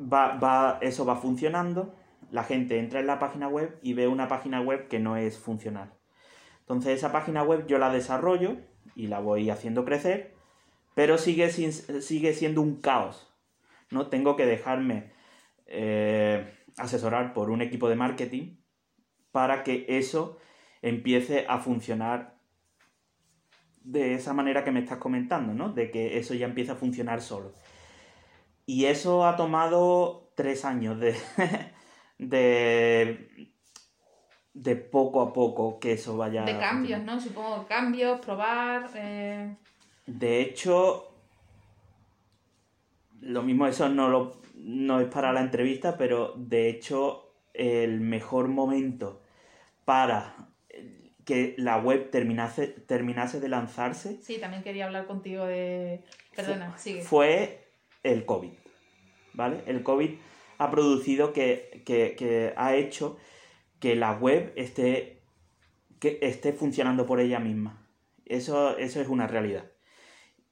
[0.00, 1.94] va, va, eso va funcionando,
[2.30, 5.38] la gente entra en la página web y ve una página web que no es
[5.38, 5.92] funcional.
[6.60, 8.56] Entonces esa página web yo la desarrollo
[8.94, 10.34] y la voy haciendo crecer,
[10.94, 13.30] pero sigue, sin, sigue siendo un caos.
[13.90, 14.08] ¿no?
[14.08, 15.12] Tengo que dejarme
[15.66, 18.56] eh, asesorar por un equipo de marketing
[19.32, 20.38] para que eso
[20.82, 22.34] empiece a funcionar
[23.82, 25.70] de esa manera que me estás comentando, ¿no?
[25.70, 27.52] De que eso ya empieza a funcionar solo.
[28.66, 31.14] Y eso ha tomado tres años de,
[32.18, 33.50] de,
[34.54, 36.44] de poco a poco que eso vaya...
[36.44, 37.20] De cambios, ¿no?
[37.20, 38.88] Supongo cambios, probar...
[38.94, 39.56] Eh...
[40.06, 41.14] De hecho,
[43.20, 48.48] lo mismo eso no, lo, no es para la entrevista, pero de hecho el mejor
[48.48, 49.22] momento
[49.84, 50.34] para
[51.24, 54.20] que la web terminase, terminase de lanzarse...
[54.20, 56.04] Sí, también quería hablar contigo de...
[56.36, 57.02] Perdona, fue, sigue.
[57.02, 57.63] Fue
[58.04, 58.52] el COVID,
[59.32, 59.64] ¿vale?
[59.66, 60.10] El COVID
[60.58, 63.16] ha producido que, que, que ha hecho
[63.80, 65.22] que la web esté,
[65.98, 67.86] que esté funcionando por ella misma.
[68.24, 69.70] Eso, eso es una realidad.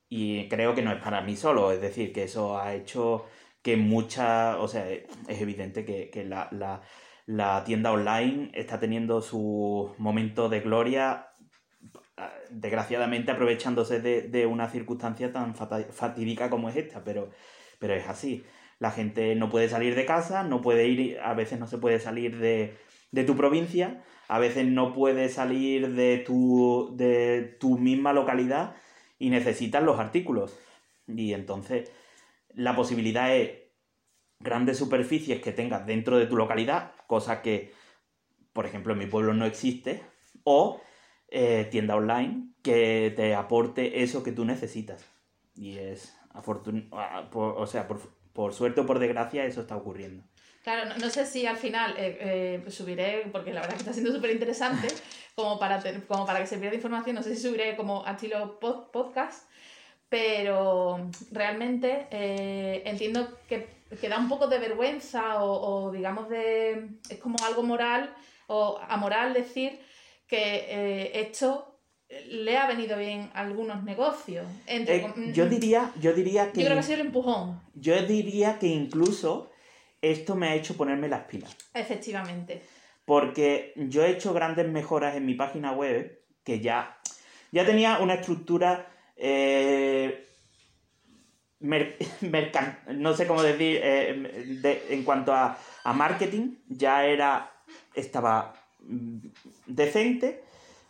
[0.09, 3.25] Y creo que no es para mí solo, es decir, que eso ha hecho
[3.63, 6.83] que mucha, o sea, es evidente que, que la, la,
[7.27, 11.29] la, tienda online está teniendo su momento de gloria,
[12.51, 17.31] desgraciadamente aprovechándose de, de una circunstancia tan fatídica como es esta, pero,
[17.79, 18.45] pero es así.
[18.79, 22.01] La gente no puede salir de casa, no puede ir, a veces no se puede
[22.01, 22.77] salir de,
[23.13, 28.75] de tu provincia, a veces no puedes salir de tu, de tu misma localidad
[29.19, 30.59] y necesitas los artículos.
[31.07, 31.93] Y entonces
[32.55, 33.51] la posibilidad es
[34.41, 37.73] grandes superficies que tengas dentro de tu localidad, cosa que,
[38.53, 40.03] por ejemplo, en mi pueblo no existe,
[40.45, 40.81] o
[41.33, 45.05] eh, tienda online que te aporte eso que tú necesitas.
[45.57, 48.01] Y es afortunado, o sea, por,
[48.33, 50.25] por suerte o por desgracia, eso está ocurriendo.
[50.63, 53.93] Claro, no, no, sé si al final eh, eh, subiré, porque la verdad que está
[53.93, 54.87] siendo súper interesante,
[55.35, 58.61] como para, como para que se pierda información, no sé si subiré como a estilo
[58.61, 59.49] pod, podcast,
[60.09, 63.67] pero realmente eh, entiendo que,
[64.01, 66.91] que, da un poco de vergüenza o, o, digamos de...
[67.09, 68.15] es como algo moral
[68.47, 69.81] o amoral decir
[70.33, 71.79] que esto
[72.29, 74.47] le ha venido bien a algunos negocios.
[74.67, 76.61] Entre, yo, diría, yo diría que...
[76.61, 77.61] Yo creo que ha sido el empujón.
[77.75, 79.51] Yo diría que incluso
[80.01, 81.55] esto me ha hecho ponerme las pilas.
[81.75, 82.63] Efectivamente.
[83.05, 86.99] Porque yo he hecho grandes mejoras en mi página web que ya,
[87.51, 90.27] ya tenía una estructura eh,
[91.61, 97.53] no sé cómo decir, eh, de, en cuanto a, a, marketing, ya era,
[97.95, 98.62] estaba mm,
[99.67, 100.45] decente,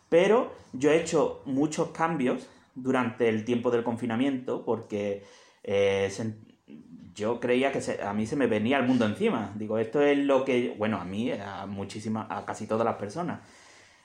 [0.09, 5.23] pero yo he hecho muchos cambios durante el tiempo del confinamiento porque
[5.63, 6.09] eh,
[7.13, 9.53] yo creía que a mí se me venía el mundo encima.
[9.55, 13.41] Digo, esto es lo que, bueno, a mí, a muchísimas, a casi todas las personas.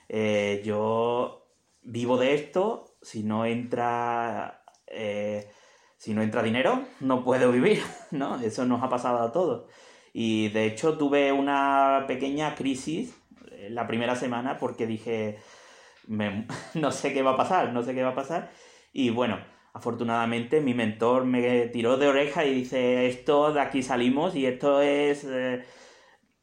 [0.07, 1.47] Eh, yo
[1.81, 5.49] vivo de esto, si no entra, eh,
[5.97, 8.39] si no entra dinero, no puedo vivir, ¿no?
[8.41, 9.69] Eso nos ha pasado a todos.
[10.13, 13.15] Y de hecho tuve una pequeña crisis
[13.69, 15.39] la primera semana porque dije,
[16.73, 18.51] no sé qué va a pasar, no sé qué va a pasar.
[18.93, 19.39] Y bueno,
[19.73, 24.81] afortunadamente mi mentor me tiró de oreja y dice, esto de aquí salimos y esto
[24.81, 25.23] es...
[25.25, 25.63] Eh,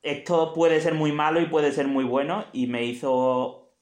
[0.03, 3.73] esto puede ser muy malo y puede ser muy bueno y me hizo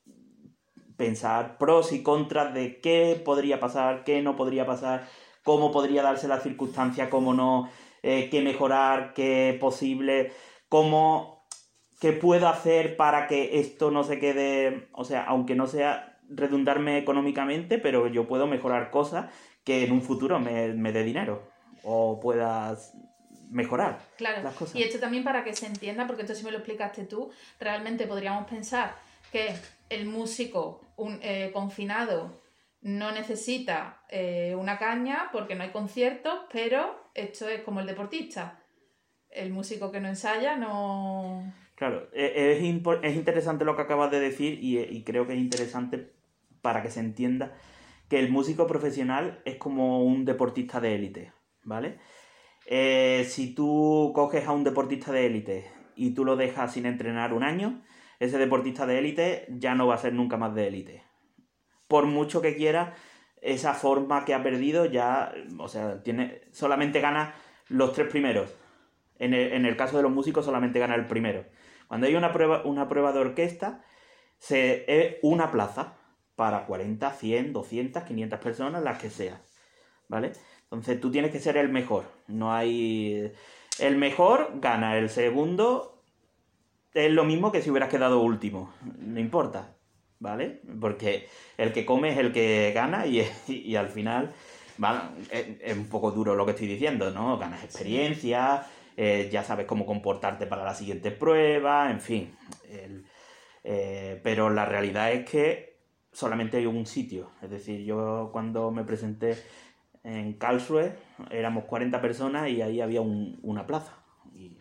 [0.96, 5.06] pensar pros y contras de qué podría pasar, qué no podría pasar,
[5.42, 7.68] cómo podría darse la circunstancia, cómo no,
[8.02, 10.32] eh, qué mejorar, qué posible,
[10.68, 11.33] cómo,
[12.04, 16.98] qué puedo hacer para que esto no se quede, o sea, aunque no sea redundarme
[16.98, 19.32] económicamente, pero yo puedo mejorar cosas
[19.64, 21.48] que en un futuro me, me dé dinero
[21.82, 22.92] o puedas
[23.48, 24.42] mejorar claro.
[24.42, 24.76] las cosas.
[24.76, 28.06] Y esto también para que se entienda, porque esto sí me lo explicaste tú, realmente
[28.06, 28.96] podríamos pensar
[29.32, 29.54] que
[29.88, 32.38] el músico un, eh, confinado
[32.82, 38.60] no necesita eh, una caña porque no hay conciertos, pero esto es como el deportista.
[39.30, 41.63] El músico que no ensaya no...
[41.74, 45.40] Claro, e, es, es interesante lo que acabas de decir y, y creo que es
[45.40, 46.12] interesante
[46.62, 47.54] para que se entienda
[48.08, 51.32] que el músico profesional es como un deportista de élite,
[51.62, 51.98] ¿vale?
[52.66, 57.32] Eh, si tú coges a un deportista de élite y tú lo dejas sin entrenar
[57.32, 57.82] un año,
[58.20, 61.02] ese deportista de élite ya no va a ser nunca más de élite.
[61.88, 62.94] Por mucho que quiera,
[63.42, 67.34] esa forma que ha perdido ya, o sea, tiene, solamente gana
[67.68, 68.54] los tres primeros.
[69.18, 71.44] En el, en el caso de los músicos solamente gana el primero.
[71.94, 73.80] Cuando hay una prueba, una prueba de orquesta,
[74.36, 75.94] se, es una plaza
[76.34, 79.40] para 40, 100, 200, 500 personas, las que sea.
[80.08, 80.32] ¿Vale?
[80.64, 82.06] Entonces tú tienes que ser el mejor.
[82.26, 83.32] No hay...
[83.78, 86.02] El mejor gana, el segundo
[86.94, 88.74] es lo mismo que si hubieras quedado último.
[88.98, 89.76] No importa.
[90.18, 90.62] ¿Vale?
[90.80, 94.34] Porque el que come es el que gana y, y, al final
[95.30, 97.38] es, un poco duro lo que estoy diciendo, ¿no?
[97.38, 102.36] Ganas experiencia, eh, ya sabes cómo comportarte para la siguiente prueba, en fin.
[103.64, 105.80] Eh, pero la realidad es que
[106.12, 107.30] solamente hay un sitio.
[107.42, 109.36] Es decir, yo cuando me presenté
[110.04, 110.92] en Karlsruhe
[111.30, 113.98] éramos 40 personas y ahí había una plaza.
[114.34, 114.56] Y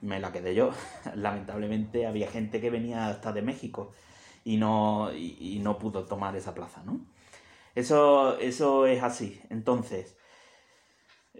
[0.00, 0.70] me la quedé yo.
[1.14, 3.92] Lamentablemente había gente que venía hasta de México
[4.44, 7.00] y no, y, no pudo tomar esa plaza, ¿no?
[7.74, 9.40] Eso, eso es así.
[9.50, 10.16] Entonces,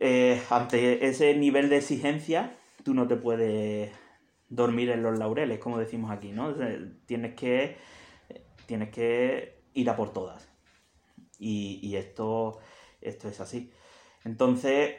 [0.00, 3.92] eh, ante ese nivel de exigencia, tú no te puedes
[4.48, 6.54] dormir en los laureles, como decimos aquí, ¿no?
[7.06, 7.76] tienes que,
[8.66, 10.48] tienes que ir a por todas.
[11.38, 12.58] Y, y esto
[13.00, 13.70] esto es así.
[14.24, 14.96] Entonces,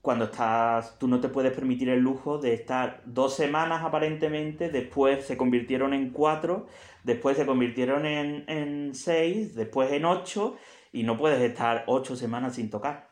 [0.00, 5.24] cuando estás, tú no te puedes permitir el lujo de estar dos semanas aparentemente, después
[5.26, 6.66] se convirtieron en cuatro,
[7.04, 10.56] después se convirtieron en, seis, después en ocho,
[10.92, 13.07] y no puedes estar ocho semanas sin tocar.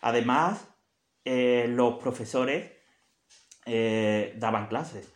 [0.00, 0.68] Además,
[1.24, 2.72] eh, los profesores
[3.66, 5.12] eh, daban clases.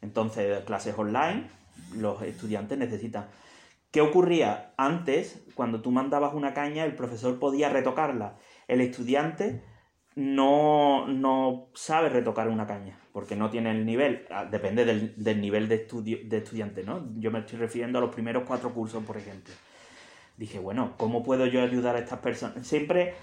[0.00, 1.48] Entonces, clases online,
[1.94, 3.28] los estudiantes necesitan
[3.90, 4.72] ¿Qué ocurría?
[4.76, 8.36] Antes, cuando tú mandabas una caña, el profesor podía retocarla.
[8.68, 9.64] El estudiante
[10.14, 15.74] no, sabe retocar una caña, porque no tiene el nivel, ah, depende del, nivel de,
[15.76, 17.08] estudio, de estudiante, ¿no?
[17.16, 19.52] Yo me estoy refiriendo a los primeros cuatro cursos, por ejemplo.
[20.40, 22.66] Dije, bueno, ¿cómo puedo yo ayudar a estas personas?
[22.66, 23.14] Siempre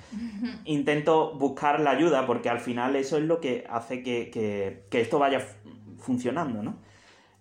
[0.65, 4.30] intento buscar la ayuda, porque al final eso es lo que hace que,
[4.89, 5.41] que esto vaya
[5.97, 6.77] funcionando, ¿no?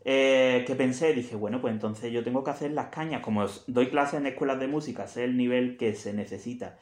[0.09, 3.89] eh, que pensé, dije, bueno, pues entonces yo tengo que hacer las cañas, como doy
[3.89, 6.79] clases en escuelas de música, sé el nivel que se necesita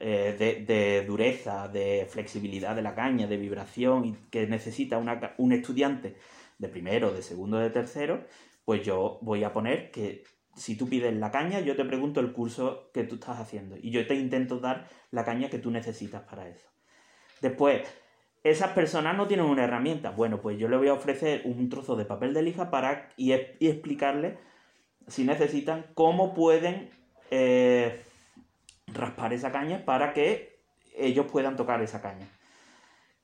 [0.00, 0.34] eh,
[0.66, 4.98] de, dureza, de flexibilidad de la caña, de vibración, y que necesita
[5.38, 6.16] un estudiante
[6.58, 8.24] de primero, de segundo, de tercero,
[8.64, 10.24] pues yo voy a poner que
[10.56, 13.90] si tú pides la caña, yo te pregunto el curso que tú estás haciendo y
[13.90, 16.68] yo te intento dar la caña que tú necesitas para eso.
[17.40, 17.82] Después,
[18.42, 20.10] esas personas no tienen una herramienta.
[20.10, 23.32] Bueno, pues yo le voy a ofrecer un trozo de papel de lija para y,
[23.32, 24.38] explicarle,
[25.06, 26.90] si necesitan, cómo pueden
[27.30, 28.02] eh,
[28.86, 30.58] raspar esa caña para que
[30.96, 32.26] ellos puedan tocar esa caña.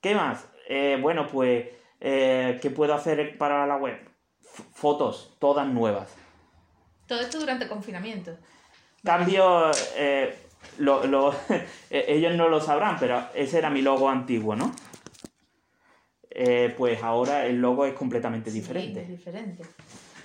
[0.01, 0.47] ¿Qué más?
[0.69, 1.67] Eh, bueno, pues,
[1.99, 4.13] eh, ¿qué puedo hacer para la web?
[4.73, 6.15] fotos, todas nuevas.
[7.07, 8.37] Todo esto durante el confinamiento.
[9.03, 9.71] Cambio,
[11.89, 14.73] ellos no lo sabrán, pero ese era mi logo antiguo, ¿no?
[16.35, 19.05] Eh, pues ahora el logo es completamente diferente.
[19.05, 19.63] diferente.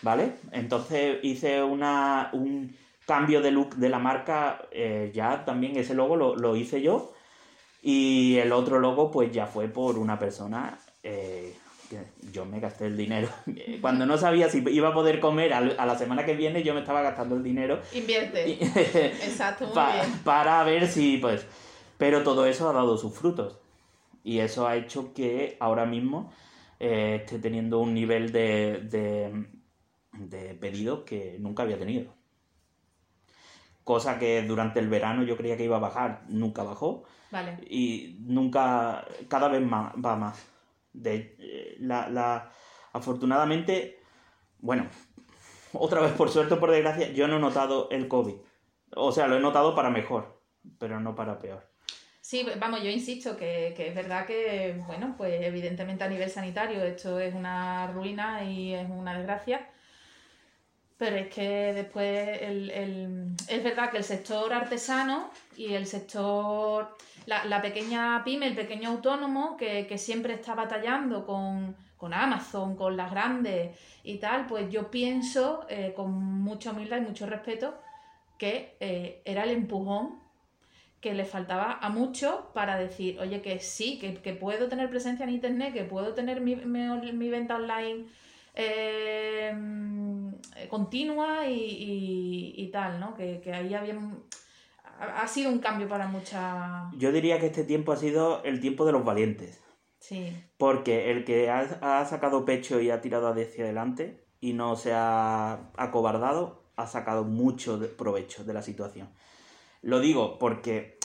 [0.00, 0.36] ¿Vale?
[0.52, 6.16] Entonces hice una, un cambio de look de la marca, eh, ya también ese logo
[6.16, 7.12] lo, hice yo.
[7.82, 11.54] Y el otro logo pues ya fue por una persona eh,
[12.32, 13.28] yo me gasté el dinero.
[13.80, 16.80] Cuando no sabía si iba a poder comer a la semana que viene, yo me
[16.80, 17.80] estaba gastando el dinero.
[17.92, 18.52] Invierte.
[19.24, 20.18] Exacto, muy bien.
[20.24, 21.46] Para ver si, pues.
[21.96, 23.58] Pero todo eso ha dado sus frutos.
[24.22, 26.32] Y eso ha hecho que ahora mismo
[26.80, 29.48] eh, esté teniendo un nivel de,
[30.12, 32.12] de, pedido que nunca había tenido.
[33.84, 37.04] Cosa que durante el verano yo creía que iba a bajar, nunca bajó.
[37.30, 37.58] Vale.
[37.68, 40.46] Y nunca, cada vez más, va más.
[41.02, 42.50] De, eh, la, la,
[42.92, 44.00] afortunadamente,
[44.58, 44.86] bueno,
[45.72, 48.34] otra vez por suerte o por desgracia, yo no he notado el COVID.
[48.96, 50.40] O sea, lo he notado para mejor,
[50.78, 51.68] pero no para peor.
[52.28, 57.18] Sí, vamos, yo insisto que, es verdad que, bueno, pues evidentemente a nivel sanitario esto
[57.18, 59.66] es una ruina y es una desgracia,
[60.98, 67.62] pero es que después el, es verdad que el sector artesano y el sector, la,
[67.62, 74.16] pequeña pyme, el pequeño autónomo que, siempre está batallando con, Amazon, con las grandes y
[74.16, 77.74] tal, pues yo pienso eh, con mucha humildad y mucho respeto
[78.38, 80.20] que eh, era el empujón
[81.00, 85.30] que le faltaba a muchos para decir, oye, que sí, que, puedo tener presencia en
[85.30, 86.54] Internet, que puedo tener mi,
[87.30, 88.06] venta online
[88.54, 89.54] eh,
[90.68, 93.14] continua y, tal, ¿no?
[93.14, 93.98] Que, ahí había...
[95.00, 96.92] Ha sido un cambio para muchas...
[96.96, 99.62] Yo diría que este tiempo ha sido el tiempo de los valientes.
[100.00, 100.32] Sí.
[100.56, 104.92] Porque el que ha, ha sacado pecho y ha tirado hacia adelante y no se
[104.92, 109.08] ha acobardado, ha sacado mucho de- provecho de la situación.
[109.82, 110.98] Lo digo porque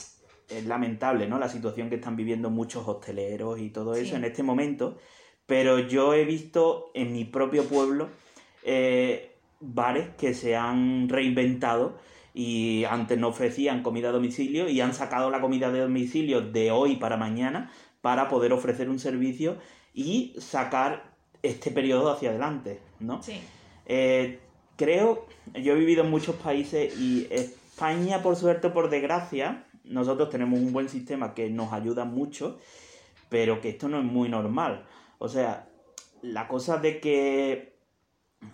[0.48, 1.38] es lamentable, ¿no?
[1.38, 4.16] La situación que están viviendo muchos hosteleros y todo eso Sí.
[4.16, 4.96] en este momento,
[5.46, 8.08] pero yo he visto en mi propio pueblo
[8.64, 11.96] eh, bares que se han reinventado
[12.34, 16.72] y antes no ofrecían comida a domicilio y han sacado la comida de domicilio de
[16.72, 17.70] hoy para mañana
[18.00, 19.56] para poder ofrecer un servicio
[19.94, 23.22] y sacar este periodo hacia adelante, ¿no?
[23.22, 23.40] Sí.
[23.86, 24.40] Eh,
[24.76, 30.28] creo, yo he vivido en muchos países y España, por suerte o por desgracia, nosotros
[30.30, 32.58] tenemos un buen sistema que nos ayuda mucho,
[33.28, 34.86] pero que esto no es muy normal.
[35.18, 35.68] O sea,
[36.22, 37.76] la cosa de que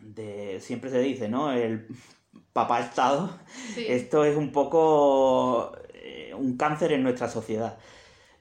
[0.03, 1.53] de, siempre se dice, ¿no?
[1.53, 1.87] El
[2.53, 3.31] papá Estado,
[3.75, 3.87] Sí.
[3.89, 7.79] esto es un poco eh, un cáncer en nuestra sociedad.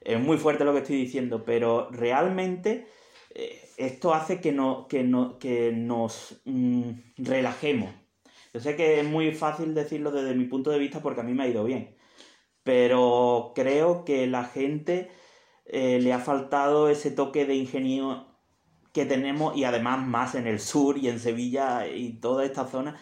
[0.00, 2.86] Es muy fuerte lo que estoy diciendo, pero realmente
[3.34, 7.90] eh, esto hace que, no, que, no, que nos mm, relajemos.
[8.52, 11.34] Yo sé que es muy fácil decirlo desde mi punto de vista porque a mí
[11.34, 11.96] me ha ido bien,
[12.62, 15.10] pero creo que la gente
[15.66, 18.26] eh, le ha faltado ese toque de ingenio
[18.92, 22.98] que tenemos y además más en el sur y en Sevilla y toda esta zona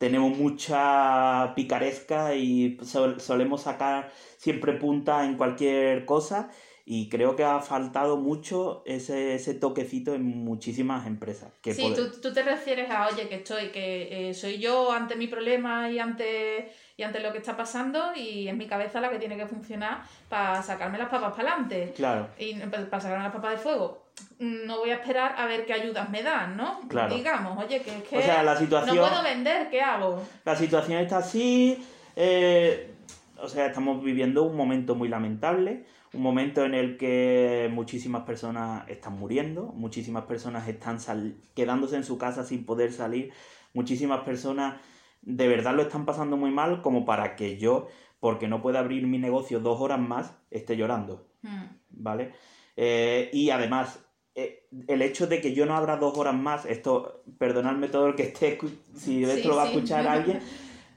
[0.00, 6.48] tenemos mucha picaresca y sol- solemos sacar siempre punta en cualquier cosa
[6.86, 11.52] y creo que ha faltado mucho ese, ese toquecito en muchísimas empresas.
[11.60, 15.14] Que Sí, tú, tú te refieres a, oye, que estoy, que eh, soy yo ante
[15.16, 19.10] mi problema y ante, y ante lo que está pasando y es mi cabeza la
[19.10, 21.92] que tiene que funcionar para sacarme las papas para adelante.
[21.94, 24.09] Claro, Y para sacarme las papas de fuego.
[24.38, 26.80] No voy a esperar a ver qué ayudas me dan, ¿no?
[26.88, 27.14] Claro.
[27.14, 28.96] Digamos, oye, que es que o sea, la situación...
[28.96, 30.22] no puedo vender, ¿qué hago?
[30.44, 31.78] la situación está así.
[32.16, 32.94] eh,
[33.42, 38.86] o sea, estamos viviendo un momento muy lamentable, un momento en el que muchísimas personas
[38.88, 43.32] están muriendo, muchísimas personas están sal- quedándose en su casa sin poder salir,
[43.72, 44.80] muchísimas personas
[45.22, 47.88] de verdad lo están pasando muy mal como para que yo,
[48.20, 51.26] porque no puedo abrir mi negocio dos horas más, esté llorando.
[51.42, 52.32] Mm, ¿vale?
[52.76, 54.00] Eh, y además,
[54.34, 58.22] el hecho de que yo no abra dos horas más, esto, perdonadme todo el que
[58.24, 58.58] esté,
[58.94, 60.40] si Sí, esto lo va a escuchar alguien,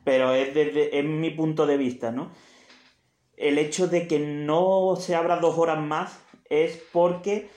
[0.04, 2.32] pero es desde es mi punto de vista, ¿no?
[3.36, 6.20] El hecho de que no se abra dos horas más
[6.50, 7.50] es porque,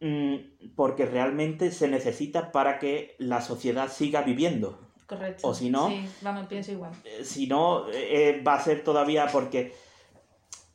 [0.00, 4.78] mm, porque realmente se necesita para que la sociedad siga viviendo.
[5.06, 5.48] correcto.
[5.48, 6.92] O si no- Sí, vamos, pienso igual.
[7.04, 9.74] Eh, si no, eh, va a ser todavía porque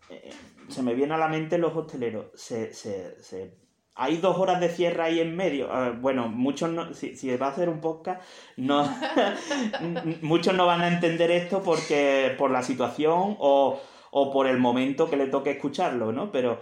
[0.10, 0.30] eh,
[0.70, 2.28] se me viene a la mente los hosteleros.
[2.36, 3.65] Se, se, se-
[3.98, 5.70] Hay dos horas de cierre ahí en medio.
[5.72, 8.22] Ah, bueno, muchos no, si, si va a hacer un podcast,
[8.58, 8.84] no,
[10.22, 13.80] muchos no van a entender esto porque por la situación o,
[14.12, 16.32] o por el momento que le toque escucharlo, ¿no?
[16.32, 16.60] Pero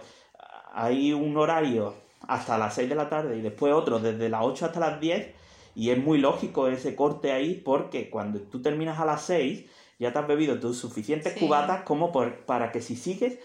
[0.72, 1.94] hay un horario
[2.26, 5.28] hasta las 6 de la tarde y después otro desde las 8 hasta las 10
[5.74, 9.64] y es muy lógico ese corte ahí porque cuando tú terminas a las 6
[9.98, 11.40] ya te has bebido tus suficientes Sí.
[11.40, 13.38] cubatas como por- para que si sigues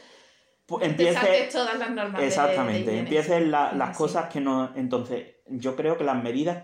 [1.14, 2.98] saltes todas las normas exactamente de
[3.48, 3.98] la- las sí.
[3.98, 6.64] cosas que no entonces yo creo que las medidas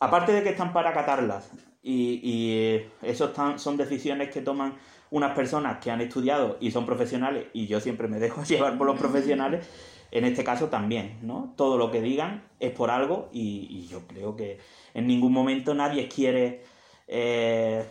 [0.00, 1.50] aparte de que están para acatarlas
[1.82, 4.74] y, y eso están, son decisiones que toman
[5.10, 8.86] unas personas que han estudiado y son profesionales y yo siempre me dejo llevar por
[8.86, 9.66] los profesionales
[10.10, 11.52] en este caso también, ¿no?
[11.56, 14.58] Todo lo que digan es por algo y, y yo creo que
[14.94, 16.62] en ningún momento nadie quiere
[17.06, 17.84] eh,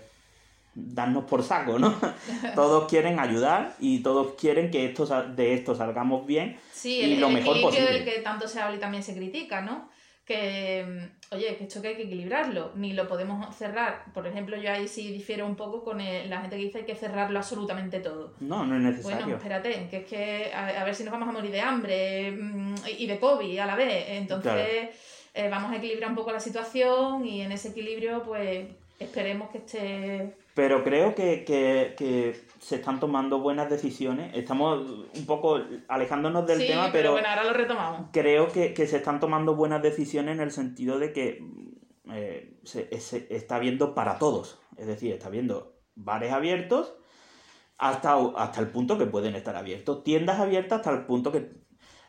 [0.79, 1.95] darnos por saco, ¿no?
[2.55, 6.57] todos quieren ayudar y todos quieren que esto, de esto salgamos bien.
[6.71, 8.03] Sí, y el, lo el mejor equilibrio posible.
[8.03, 9.89] del que tanto se habla y también se critica, ¿no?
[10.25, 14.03] Que, oye, que esto que hay que equilibrarlo, ni lo podemos cerrar.
[14.13, 16.79] Por ejemplo, yo ahí sí difiero un poco con el- la gente que dice que
[16.79, 18.33] hay que cerrarlo absolutamente todo.
[18.41, 19.19] No, no es necesario.
[19.25, 22.31] Bueno, espérate, que es que a, a ver si nos vamos a morir de hambre
[22.33, 24.03] mm, y de COVID a la vez.
[24.09, 24.89] Entonces, Claro.
[25.33, 28.67] eh, vamos a equilibrar un poco la situación y en ese equilibrio, pues
[28.99, 30.35] esperemos que esté.
[30.57, 34.31] Pero creo que, que- que se están tomando buenas decisiones.
[34.35, 34.81] Estamos
[35.15, 38.07] un poco alejándonos del sí, tema, pero, pero bueno, ahora lo retomamos.
[38.11, 41.43] creo que, que se están tomando buenas decisiones en el sentido de que
[42.11, 44.59] eh, se, se está viendo para todos.
[44.77, 46.95] Es decir, está viendo bares abiertos
[47.77, 50.03] hasta, hasta el punto que pueden estar abiertos.
[50.03, 51.51] Tiendas abiertas hasta el punto que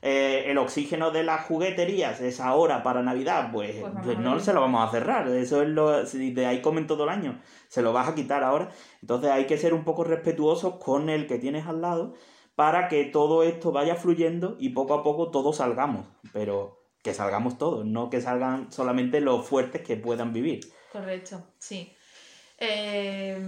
[0.01, 4.53] eh, el oxígeno de las jugueterías es ahora para Navidad, pues, Pues pues no se
[4.53, 5.29] lo vamos a cerrar.
[5.29, 6.07] Eso es lo.
[6.07, 8.71] Si de ahí comen todo el año, se lo vas a quitar ahora.
[9.01, 12.15] Entonces hay que ser un poco respetuosos con el que tienes al lado
[12.55, 16.07] para que todo esto vaya fluyendo y poco a poco todos salgamos.
[16.33, 20.61] Pero que salgamos todos, no que salgan solamente los fuertes que puedan vivir.
[20.93, 21.93] Correcto, sí.
[22.59, 23.39] Eh,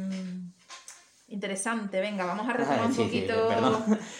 [1.30, 3.48] Interesante, venga, vamos a retomar Ah, un sí, poquito.
[3.60, 3.70] no,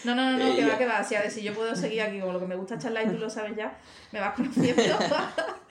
[0.05, 1.03] no, no, no, Eh, que va, que va.
[1.03, 3.09] Si, a ver, si yo puedo seguir aquí con lo que me gusta charlar y
[3.09, 3.77] tú lo sabes ya,
[4.11, 4.81] me vas conociendo.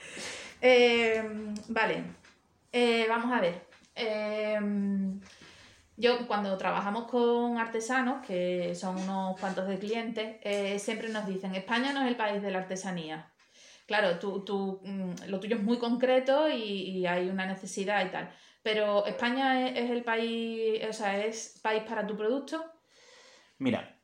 [0.63, 1.23] Eh,
[1.69, 2.03] vale,
[2.71, 3.65] Eh, vamos a ver.
[3.95, 4.59] Eh,
[5.97, 11.53] yo cuando trabajamos con artesanos, que son unos cuantos de clientes, eh, siempre nos dicen,
[11.55, 13.27] España no es el país de la artesanía.
[13.87, 18.09] Claro, tú, tú, mm, lo tuyo es muy concreto y, y hay una necesidad y
[18.09, 18.29] tal.
[18.63, 22.63] Pero España es, el país, o sea, es país para tu producto.
[23.57, 23.99] Mira,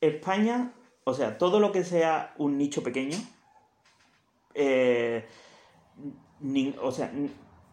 [0.00, 0.72] España,
[1.04, 3.16] o sea, todo lo que sea un nicho pequeño,
[4.54, 5.24] eh,
[6.40, 7.10] ni- o sea,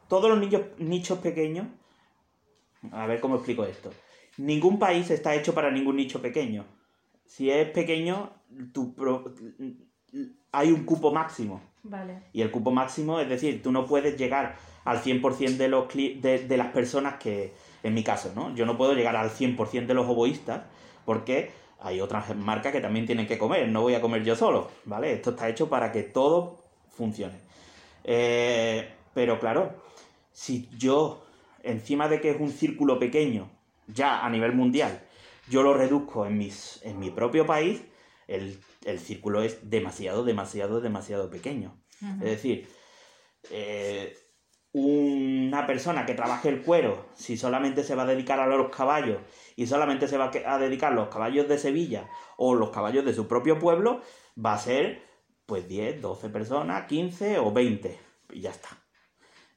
[0.08, 1.68] todos los nichos, nichos pequeños,
[2.92, 3.92] a ver cómo explico esto.
[4.38, 6.66] Ningún país está hecho para ningún nicho pequeño.
[7.26, 8.34] Si es pequeño,
[8.74, 9.34] tu pro-
[10.52, 11.62] hay un cupo máximo.
[11.84, 12.24] Vale.
[12.32, 14.56] Y el cupo máximo, es decir, tú no puedes llegar
[14.86, 17.54] al 100% de, los cli- de, de las personas que,
[17.84, 18.54] en mi caso, ¿no?
[18.56, 20.62] Yo no puedo llegar al 100% de los oboístas
[21.06, 21.52] porque
[21.82, 25.12] hay otras marcas que también tienen que comer, no voy a comer yo solo, ¿vale?
[25.14, 26.58] Esto está hecho para que todo
[26.90, 27.36] funcione.
[28.06, 29.74] Eh, pero claro,
[30.32, 31.26] si yo,
[31.64, 33.50] encima de que es un círculo pequeño,
[33.88, 35.02] ya a nivel mundial,
[35.50, 37.82] yo lo reduzco en, mis, en mi propio país,
[38.36, 41.78] el, el círculo es demasiado, demasiado, demasiado pequeño.
[42.22, 42.68] Es decir,
[43.50, 44.18] eh,
[44.74, 49.20] una persona que trabaje el cuero, si solamente se va a dedicar a los caballos
[49.56, 53.14] y solamente se va a dedicar a los caballos de Sevilla o los caballos de
[53.14, 54.02] su propio pueblo,
[54.44, 55.04] va a ser
[55.46, 58.00] pues 10, 12 personas, 15 o 20.
[58.32, 58.70] Y ya está.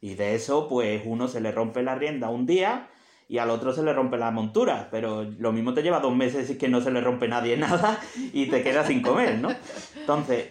[0.00, 2.90] Y de eso, pues uno se le rompe la rienda un día
[3.28, 4.88] y al otro se le rompe la montura.
[4.90, 8.00] Pero lo mismo te lleva dos meses y que no se le rompe nadie nada
[8.32, 9.50] y te quedas sin comer, ¿no?
[9.96, 10.48] Entonces,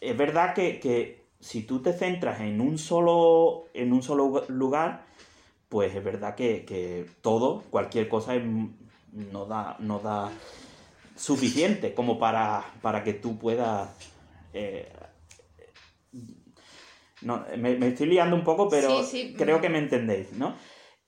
[0.00, 5.04] es verdad que, que si tú te centras en un solo, en un solo lugar,
[5.68, 8.44] pues es verdad que, que todo, cualquier cosa es-
[9.12, 10.30] no, da, no da
[11.16, 13.90] suficiente como para, para que tú puedas...
[14.52, 14.88] eh,
[17.22, 19.34] no, me, me estoy liando un poco, pero Sí, sí.
[19.36, 20.54] creo que me entendéis, ¿no?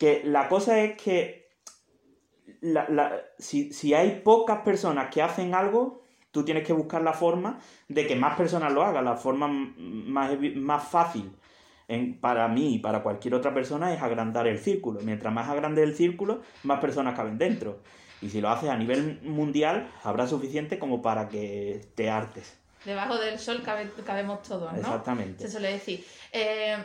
[0.00, 1.50] Que la cosa es que
[2.62, 7.12] la- la- si, si hay pocas personas que hacen algo, tú tienes que buscar la
[7.12, 9.04] forma de que más personas lo hagan.
[9.04, 11.30] La forma más, más fácil
[11.86, 15.00] en- para mí y para cualquier otra persona es agrandar el círculo.
[15.02, 17.80] Mientras más agrande el círculo, más personas caben dentro.
[18.22, 22.56] Y si lo haces a nivel mundial, habrá suficiente como para que te hartes.
[22.86, 24.78] Debajo del sol cabe- cabemos todos, ¿no?
[24.78, 25.42] Exactamente.
[25.44, 26.02] Se suele decir.
[26.32, 26.78] Eh,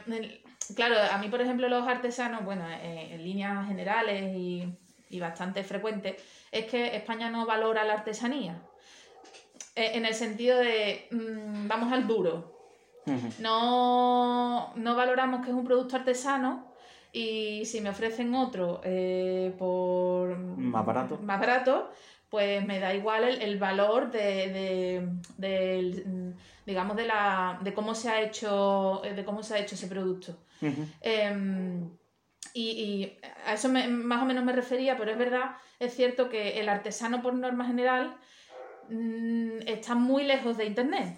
[0.76, 4.68] claro, a mí, por ejemplo, los artesanos, bueno, eh, en líneas generales y,
[5.09, 6.16] y bastante frecuentes,
[6.51, 8.61] es que España no valora la artesanía.
[9.76, 12.53] Eh, en el sentido de, mm, vamos al duro.
[13.39, 16.66] No, no valoramos que es un producto artesano
[17.13, 21.20] y si me ofrecen otro eh, por Más barato.
[21.22, 21.91] más barato,
[22.36, 24.20] pues me da igual el, el valor de,
[24.58, 26.34] de- del, mm,
[26.66, 30.36] digamos de la de cómo se ha hecho de cómo se ha hecho ese producto.
[31.00, 31.90] Em,
[32.54, 36.28] y, y a eso me- más o menos me refería, pero es verdad, es cierto
[36.28, 38.18] que el artesano por norma general
[38.90, 41.18] mm, está muy lejos de internet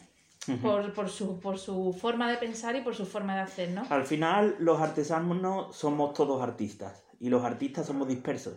[0.62, 3.86] por, por, su, por su forma de pensar y por su forma de hacer, ¿no?
[3.90, 7.04] Al final, los artesanos somos todos artistas.
[7.20, 8.54] Y los artistas somos dispersos.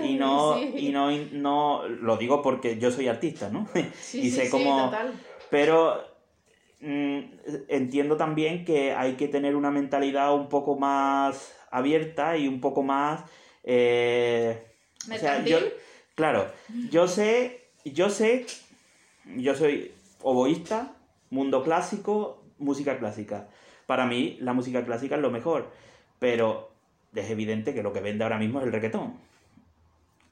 [0.00, 0.72] Y no, Sí.
[0.76, 3.66] y no, y no, lo digo porque yo soy artista, ¿no?
[4.00, 5.12] Sí, y sí, sé sí, cómo- total.
[5.50, 6.02] Pero
[6.80, 7.18] mm,
[7.68, 12.82] entiendo también que hay que tener una mentalidad un poco más abierta y un poco
[12.82, 13.22] más...
[13.62, 14.62] eh,
[15.12, 15.58] o sea, yo,
[16.14, 16.46] claro,
[16.90, 18.46] yo sé, yo sé,
[19.36, 19.92] yo soy
[20.22, 20.92] oboísta,
[21.30, 23.48] mundo clásico, música clásica.
[23.86, 25.70] Para mí la música clásica es lo mejor,
[26.18, 26.70] pero
[27.14, 29.14] es evidente que lo que vende ahora mismo es el reggaetón.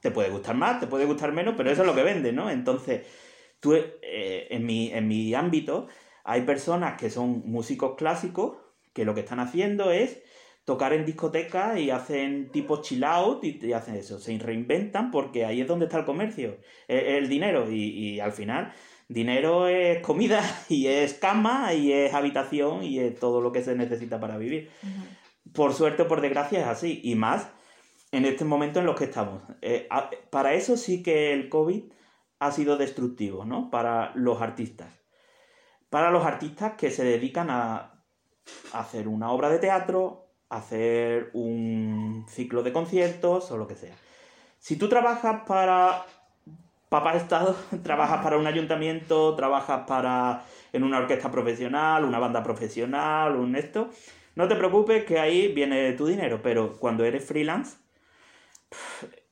[0.02, 2.50] Te puede gustar más, te puede gustar menos, pero eso es lo que vende, ¿no?
[2.50, 3.06] Entonces,
[3.60, 5.86] tú, eh, en, mi, en mi ámbito,
[6.24, 8.58] hay personas que son músicos clásicos
[8.92, 10.20] que lo que están haciendo es
[10.64, 15.46] tocar en discotecas y hacen tipo chill out y, y hacen eso, se reinventan porque
[15.46, 18.72] ahí es donde está el comercio, el, el dinero y, y al final
[19.12, 23.74] dinero es comida y es cama y es habitación y es todo lo que se
[23.74, 24.70] necesita para vivir.
[25.52, 27.48] Por suerte o por desgracia es así y más
[28.12, 29.42] en este momento en los que estamos.
[29.62, 29.88] Eh,
[30.30, 31.84] para eso sí que el COVID
[32.38, 33.70] ha sido destructivo, ¿no?
[33.70, 34.92] Para los artistas.
[35.90, 38.04] Para los artistas que se dedican a
[38.72, 43.94] hacer una obra de teatro, hacer un ciclo de conciertos o lo que sea.
[44.58, 46.04] Si tú trabajas para
[46.88, 53.36] Papá Estado, trabajas para un ayuntamiento, trabajas para en una orquesta profesional, una banda profesional,
[53.36, 53.90] un esto,
[54.34, 57.76] no te preocupes que ahí viene tu dinero, pero cuando eres freelance,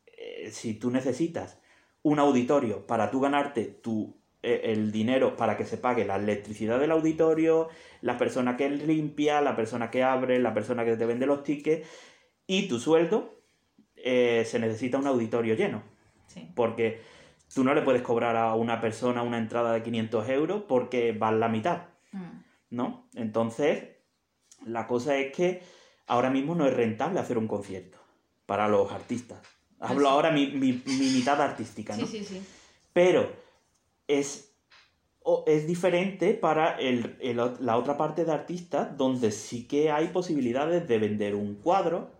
[0.06, 1.58] eh, si tú necesitas
[2.02, 6.78] un auditorio para tú ganarte tu, eh, el dinero para que se pague la electricidad
[6.80, 7.68] del auditorio,
[8.00, 11.86] la persona que limpia, la persona que abre, la persona que te vende los tickets
[12.46, 13.40] y tu sueldo,
[13.96, 15.82] eh, se necesita un auditorio lleno.
[16.54, 17.00] Porque
[17.52, 21.32] tú no le puedes cobrar a una persona una entrada de 500 euros porque va
[21.32, 21.88] la mitad.
[22.12, 22.40] Mm.
[22.70, 23.08] ¿No?
[23.14, 23.84] Entonces,
[24.64, 25.62] la cosa es que
[26.06, 27.99] ahora mismo no es rentable hacer un concierto
[28.50, 29.38] para los artistas.
[29.78, 32.04] Hablo ahora mi, mi, mitad artística, ¿no?
[32.04, 32.42] Sí, sí, sí.
[32.92, 33.30] Pero
[34.08, 34.52] es,
[35.46, 41.36] es diferente para la otra parte de artistas donde sí que hay posibilidades de vender
[41.36, 42.10] un cuadro,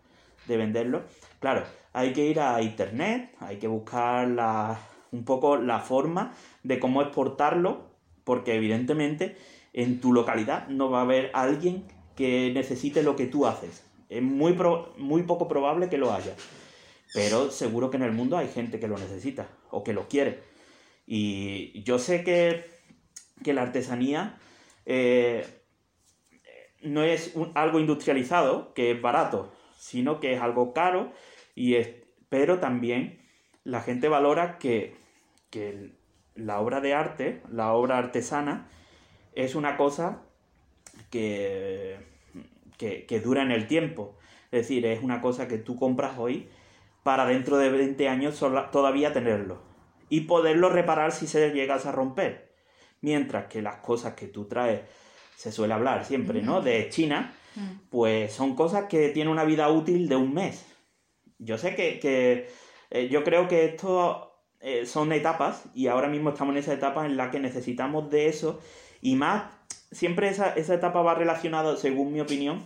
[0.46, 1.02] de venderlo.
[1.40, 4.28] Claro, hay que ir a internet, hay que buscar
[5.10, 7.90] un poco la forma de cómo exportarlo,
[8.22, 9.36] porque evidentemente
[9.72, 13.89] en tu localidad no va a haber alguien que necesite lo que tú haces.
[14.10, 14.54] Es muy,
[14.98, 16.34] muy poco probable que lo haya.
[17.14, 20.42] Pero seguro que en el mundo hay gente que lo necesita o que lo quiere.
[21.06, 22.68] Y yo sé que,
[23.52, 24.38] la artesanía
[24.84, 25.46] eh,
[26.82, 31.12] no es algo industrializado, que es barato, sino que es algo caro,
[31.54, 31.76] y
[32.28, 33.20] pero también
[33.64, 34.94] la gente valora que,
[36.34, 38.68] la obra de arte, la obra artesana,
[39.34, 40.22] es una cosa
[41.10, 42.09] que,
[42.80, 44.16] que, dura en el tiempo.
[44.50, 46.48] Es decir, es una cosa que tú compras hoy
[47.02, 48.38] para dentro de 20 años
[48.72, 49.62] todavía tenerlo
[50.08, 52.52] y poderlo reparar si se llegas a romper.
[53.00, 54.80] Mientras que las cosas que tú traes,
[55.36, 56.60] se suele hablar siempre, ¿no?
[56.60, 57.88] De China, mm.
[57.90, 60.66] pues son cosas que tienen una vida útil de un mes.
[61.38, 62.50] Yo sé que,
[62.90, 67.06] eh, yo creo que esto eh, son etapas y ahora mismo estamos en esa etapa
[67.06, 68.60] en la que necesitamos de eso
[69.00, 69.44] y más,
[69.90, 72.64] siempre esa, esa etapa va relacionada, según mi opinión,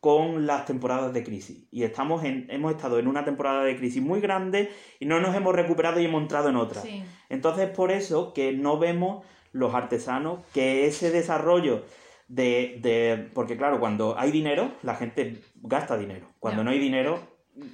[0.00, 1.66] con las temporadas de crisis.
[1.70, 4.70] Y estamos en, hemos estado en una temporada de crisis muy grande
[5.00, 6.82] y no nos hemos recuperado y hemos entrado en otra.
[7.28, 11.84] Entonces, por eso que no vemos los artesanos que ese desarrollo
[12.28, 16.28] de, de, Porque claro, cuando hay dinero, la gente gasta dinero.
[16.38, 17.18] Cuando no hay dinero,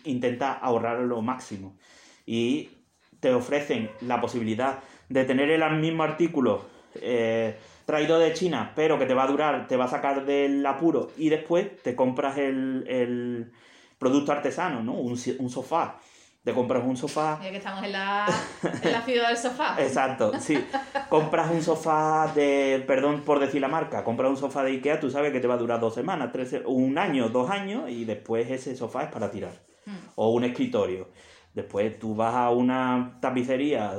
[0.04, 1.76] intenta ahorrar lo máximo.
[2.24, 2.70] Y
[3.20, 4.78] te ofrecen la posibilidad
[5.08, 9.68] de tener el mismo artículo eh, traído de China, pero que te va a durar,
[9.68, 13.52] te va a sacar del apuro y después te compras el,
[13.98, 14.94] producto artesano, ¿no?
[14.94, 15.98] Un, sofá.
[16.42, 17.38] Te compras un sofá.
[17.40, 18.26] Ya que estamos en la,
[19.04, 19.76] ciudad del sofá.
[19.78, 20.58] Exacto, sí.
[21.08, 25.08] Compras un sofá de, perdón por decir la marca, compras un sofá de Ikea, tú
[25.08, 28.50] sabes que te va a durar dos semanas, tres, un año, dos años, y después
[28.50, 29.52] ese sofá es para tirar.
[29.86, 29.96] Hmm.
[30.16, 31.10] O un escritorio.
[31.54, 33.92] Después tú vas a una tapicería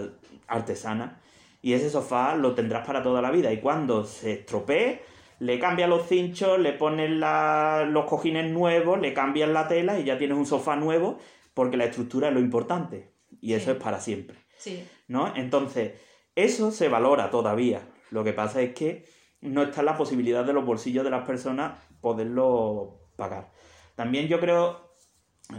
[0.48, 1.22] artesana
[1.64, 3.52] y ese sofá lo tendrás para toda la vida.
[3.54, 5.02] Y cuando se estropee,
[5.40, 10.18] le cambias los cinchos, le pones los cojines nuevos, le cambias la tela y ya
[10.18, 11.20] tienes un sofá nuevo
[11.54, 13.14] porque la estructura es lo importante.
[13.40, 14.38] Y eso es para siempre.
[14.58, 14.86] Sí.
[15.08, 15.34] ¿No?
[15.38, 15.94] Entonces,
[16.36, 17.88] eso se valora todavía.
[18.12, 19.06] Lo que pasa es que
[19.40, 23.54] no está en la posibilidad de los bolsillos de las personas poderlo pagar.
[23.96, 24.96] También yo creo,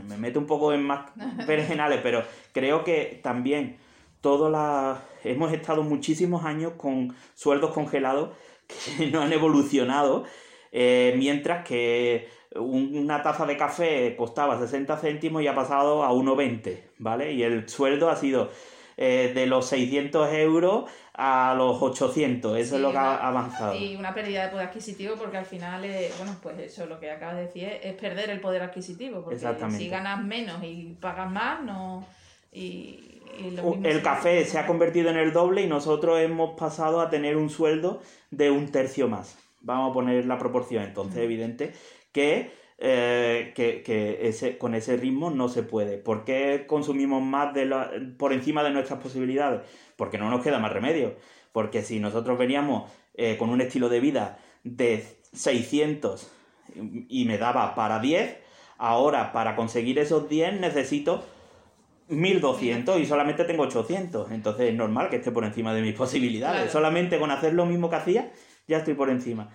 [0.07, 1.13] me meto un poco en más
[1.47, 3.79] personales, pero creo que también
[4.25, 4.99] todas las...
[5.23, 8.31] Hemos estado muchísimos años con sueldos congelados
[8.97, 10.25] que no han evolucionado,
[10.73, 16.81] eh, mientras que una taza de café costaba 60 céntimos y ha pasado a 1,20,
[16.99, 17.33] ¿vale?
[17.33, 18.51] Y el sueldo ha sido
[18.97, 23.77] eh, de los 600 euros a los 800, eso es lo que ha avanzado.
[23.77, 25.83] Y una pérdida de poder adquisitivo porque al final,
[26.17, 29.89] bueno, pues eso lo que acabas de decir es, perder el poder adquisitivo, porque si
[29.89, 32.07] ganas menos y pagas más, no...
[32.57, 33.14] Y,
[33.85, 37.51] el café se ha convertido en el doble y nosotros hemos pasado a tener un
[37.51, 39.39] sueldo de un tercio más.
[39.61, 40.85] Vamos a poner la proporción.
[40.85, 41.73] Entonces, es evidente
[42.13, 45.99] que, eh, que, ese, con ese ritmo no se puede.
[45.99, 47.67] ¿Por qué consumimos más de
[48.19, 49.63] por encima de nuestras posibilidades?
[49.97, 51.17] Porque no nos queda más remedio.
[51.53, 56.31] Porque si nosotros veníamos eh, con un estilo de vida de 600
[57.09, 58.39] y me daba para 10,
[58.79, 61.25] ahora para conseguir esos 10 necesito
[62.09, 64.31] 1200 y solamente tengo 800.
[64.31, 66.71] Entonces es normal que esté por encima de mis posibilidades.
[66.71, 68.33] Solamente con hacer lo mismo que hacía,
[68.67, 69.51] ya estoy por encima.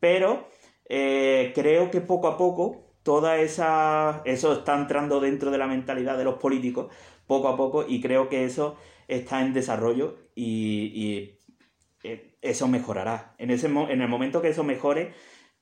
[0.00, 0.48] Pero
[0.88, 4.22] eh, creo que poco a poco, toda esa.
[4.24, 6.92] Eso está entrando dentro de la mentalidad de los políticos,
[7.26, 8.76] poco a poco, y creo que eso
[9.08, 11.38] está en desarrollo y,
[12.02, 13.34] eh, eso mejorará.
[13.38, 15.12] En, ese, en el momento que eso mejore,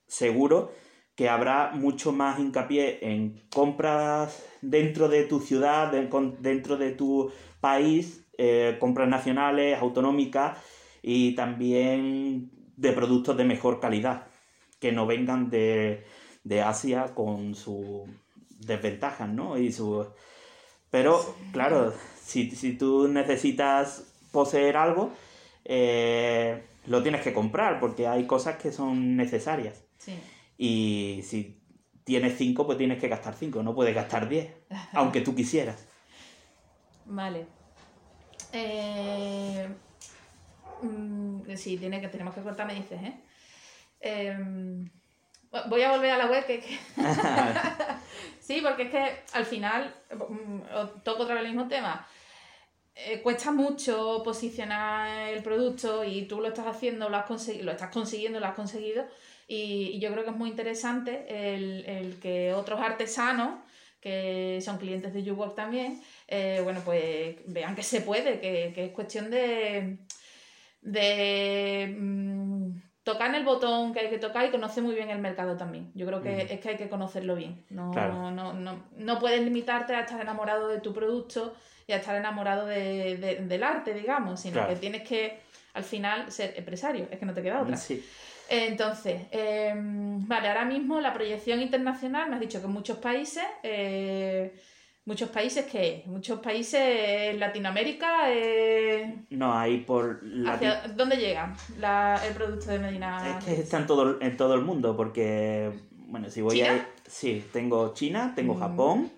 [0.06, 0.72] seguro
[1.20, 8.24] que habrá mucho más hincapié en compras dentro de tu ciudad, dentro de tu país,
[8.38, 10.56] eh, compras nacionales, autonómicas
[11.02, 14.28] y también de productos de mejor calidad,
[14.78, 16.06] que no vengan de,
[16.64, 18.08] Asia con sus
[18.58, 19.58] desventajas, ¿no?
[19.58, 20.06] Y su,
[20.90, 21.20] Pero,
[21.52, 21.92] claro,
[22.24, 25.12] si, si tú necesitas poseer algo,
[25.66, 29.84] eh, lo tienes que comprar porque hay cosas que son necesarias.
[29.98, 30.14] Sí.
[30.62, 31.58] Y si
[32.04, 34.52] tienes 5, pues tienes que gastar 5, no puedes gastar 10,
[34.92, 35.86] aunque tú quisieras.
[37.06, 37.46] Vale.
[38.52, 39.66] Eh,
[40.82, 43.14] mm, sí, tiene que, tenemos que cortar, me dices, ¿eh?
[44.00, 44.90] Em,
[45.70, 46.60] voy a volver a la web que...
[46.60, 46.78] que-
[48.40, 50.60] sí, porque es que al final, mm,
[51.02, 52.06] toco otra vez el mismo tema.
[52.94, 57.90] Eh, cuesta mucho posicionar el producto y tú lo estás haciendo, lo, has lo estás
[57.90, 59.06] consiguiendo, lo has conseguido.
[59.52, 63.58] Y, y yo creo que es muy interesante el, el que otros artesanos,
[64.00, 68.84] que son clientes de YouWork también, eh, bueno, pues vean que se puede, que, que
[68.84, 69.98] es cuestión de,
[70.82, 72.70] de mm,
[73.02, 75.90] tocar el botón que hay que tocar y conocer muy bien el mercado también.
[75.94, 77.64] Yo creo que es que hay que conocerlo bien.
[77.70, 78.30] No, Claro.
[78.30, 81.54] no, no, no puedes limitarte a estar enamorado de tu producto
[81.86, 84.68] y a estar enamorado de- de- del arte, digamos, sino Claro.
[84.68, 85.40] que tienes que
[85.74, 87.76] al final ser empresario, es que no te queda otra.
[87.76, 88.04] Sí.
[88.52, 93.44] Entonces, eh, vale, ahora mismo la proyección internacional, me has dicho que en muchos países,
[93.62, 94.52] eh,
[95.04, 100.20] muchos países que muchos países en Latinoamérica, eh, No, ahí por...
[100.46, 103.38] ¿hacia dónde llega la- el producto de Medina?
[103.38, 105.70] Es que está en todo, en todo el mundo, porque,
[106.08, 106.88] bueno, si voy ¿China?
[107.06, 107.08] a...
[107.08, 108.58] Sí, tengo China, tengo Mm.
[108.58, 109.12] Japón,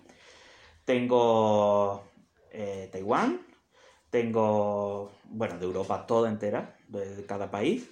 [0.85, 2.03] tengo
[2.51, 3.39] eh, Taiwán,
[4.11, 7.89] tengo, bueno, de Europa toda entera, de cada país.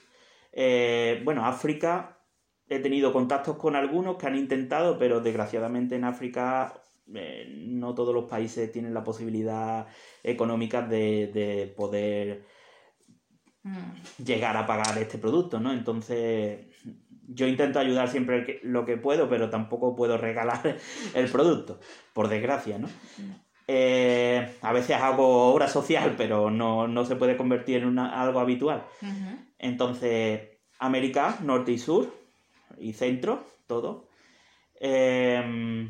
[0.52, 2.18] Eh, bueno, África,
[2.68, 6.74] he tenido contactos con algunos que han intentado, pero desgraciadamente en África
[7.14, 9.88] eh, no todos los países tienen la posibilidad
[10.24, 12.44] económica de, de poder
[13.64, 15.72] Mm, llegar a pagar este producto, ¿no?
[15.72, 16.66] Entonces,
[17.28, 20.78] yo intento ayudar siempre lo que puedo, pero tampoco puedo regalar
[21.14, 21.80] el producto,
[22.14, 22.88] por desgracia, ¿no?
[23.68, 28.40] Eh, a veces hago obra social, pero no, no se puede convertir en una- algo
[28.40, 28.84] habitual.
[29.62, 30.42] Entonces,
[30.80, 32.12] América, norte y sur,
[32.78, 34.10] y centro, todo.
[34.80, 35.88] Eh,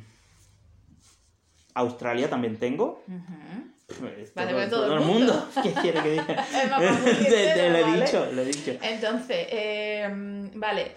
[1.74, 3.04] Australia también tengo.
[3.08, 3.72] ujú.
[4.00, 5.48] Pues, Vale, todo, pues todo todo el mundo.
[5.64, 6.26] ¿Qué quiere que diga?
[7.30, 8.06] Te- lo he ¿vale?
[8.06, 8.72] dicho, lo he dicho.
[8.82, 10.10] Entonces, eh,
[10.56, 10.92] vale,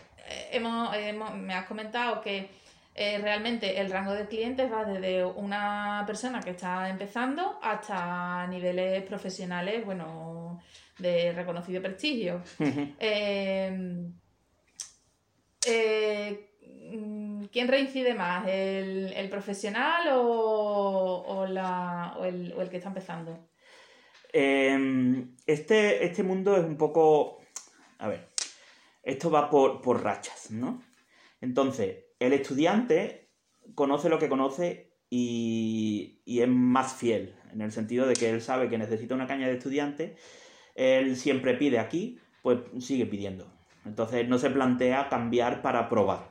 [0.53, 2.51] hemos, hemos- me has comentado que
[2.97, 9.03] eh, realmente el rango de clientes va desde una persona que está empezando hasta niveles
[9.05, 10.61] profesionales, bueno,
[10.99, 12.43] de reconocido prestigio.
[12.99, 14.11] Eh,
[15.67, 16.51] eh,
[16.93, 18.47] mm, ¿Quién reincide más?
[18.49, 23.49] ¿El, el profesional o, o la- o el, o el que está empezando?
[24.33, 27.41] Eh, este, este mundo es un poco.
[27.99, 28.29] A ver,
[29.03, 30.83] esto va por, por rachas, ¿no?
[31.41, 33.31] Entonces, el estudiante
[33.75, 38.43] conoce lo que conoce y, y es más fiel, en el sentido de que él
[38.43, 40.17] sabe que necesita una caña de estudiante,
[40.75, 43.47] él siempre pide aquí, pues sigue pidiendo.
[43.85, 46.31] Entonces no se plantea cambiar para probar.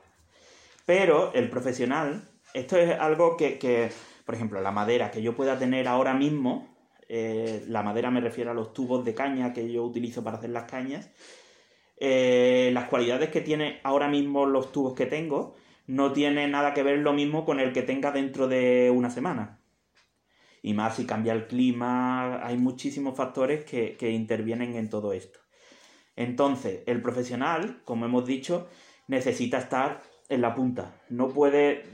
[0.86, 3.90] Pero el profesional, esto es algo que, que,
[4.26, 6.74] por ejemplo, la madera que yo pueda tener ahora mismo,
[7.08, 10.50] eh, la madera me refiero a los tubos de caña que yo utilizo para hacer
[10.50, 11.10] las cañas,
[11.96, 15.54] eh, las cualidades que tiene ahora mismo los tubos que tengo
[15.86, 19.60] no tiene nada que ver lo mismo con el que tenga dentro de una semana.
[20.66, 25.38] Y más si cambia el clima, hay muchísimos factores que, que intervienen en todo esto.
[26.16, 28.66] Entonces, el profesional, como hemos dicho,
[29.06, 30.00] necesita estar
[30.30, 30.94] en la punta.
[31.10, 31.84] No puede,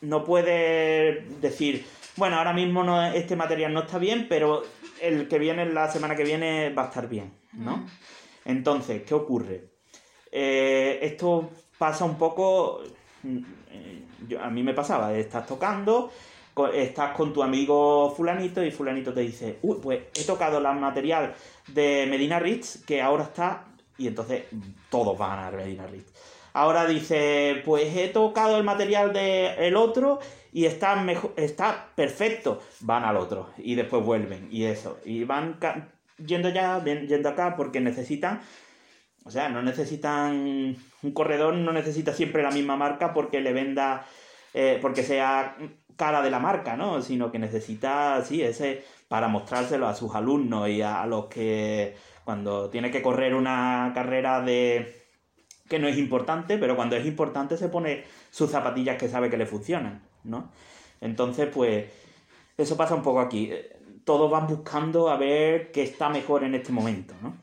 [0.00, 4.64] no puede decir, bueno, ahora mismo no, este material no está bien, pero
[5.00, 7.76] el que viene la semana que viene va a estar bien, ¿no?
[7.76, 7.86] Mm.
[8.46, 9.68] Entonces, ¿qué ocurre?
[10.32, 12.82] Eh, esto pasa un poco.
[13.22, 13.38] mm,
[13.70, 16.10] eh, yo- a mí me pasaba, estás tocando,
[16.72, 21.34] estás con tu amigo Fulanito y Fulanito te dice, uy, pues he tocado el material
[21.68, 23.64] de Medina Ritz que ahora está.
[23.98, 24.44] Y entonces
[24.90, 26.12] todos van a Medina Ritz.
[26.52, 30.18] Ahora dice, pues he tocado el material del otro
[30.52, 32.60] y está, mejor, está perfecto.
[32.80, 34.98] Van al otro y después vuelven y eso.
[35.04, 35.58] Y van
[36.24, 38.40] yendo ya, yendo acá porque necesitan,
[39.24, 44.06] o sea, no necesitan, un corredor no necesita siempre la misma marca porque le venda,
[44.54, 45.56] eh, porque sea
[45.96, 47.02] cara de la marca, ¿no?
[47.02, 51.94] Sino que necesita, sí, ese, para mostrárselo a sus alumnos y a, a los que
[52.24, 55.00] cuando tiene que correr una carrera de
[55.68, 59.36] que no es importante, pero cuando es importante se pone sus zapatillas que sabe que
[59.36, 60.50] le funcionan, ¿no?
[61.00, 61.86] Entonces, pues,
[62.58, 63.52] eso pasa un poco aquí.
[64.04, 67.36] Todos van buscando a ver qué está mejor en este momento, ¿no?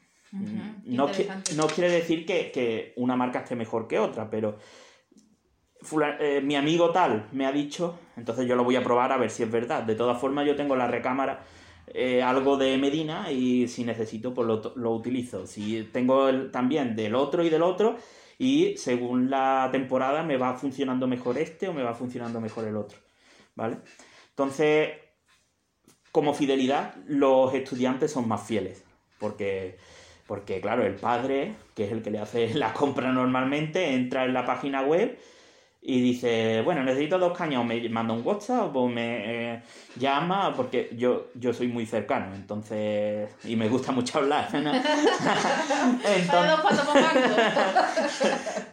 [0.86, 1.10] No,
[1.56, 4.58] no quiere decir que, que una marca esté mejor que otra, pero
[6.20, 9.30] eh, mi amigo tal me ha dicho, entonces yo lo voy a probar a ver
[9.30, 9.84] si es verdad.
[9.84, 11.44] De todas formas, yo tengo en la recámara
[11.88, 15.48] eh, algo de Medina y si necesito, pues lo, lo utilizo.
[15.48, 17.98] Si tengo también del otro y del otro,
[18.38, 22.76] y según la temporada me va funcionando mejor este o me va funcionando mejor el
[22.76, 23.00] otro.
[23.56, 23.78] ¿Vale?
[24.30, 24.90] Entonces,
[26.12, 28.84] como fidelidad, los estudiantes son más fieles.
[29.20, 29.78] Porque,
[30.28, 34.34] porque, claro, el padre, que es el que le hace la compra normalmente, entra en
[34.34, 35.18] la página web
[35.90, 39.62] y dice, bueno, necesito dos cañas, o me manda un WhatsApp o me eh,
[39.96, 44.54] llama, porque yo, yo soy muy cercano, entonces, y me gusta mucho hablar.
[44.54, 44.74] ¿no?
[46.14, 46.58] Entonces,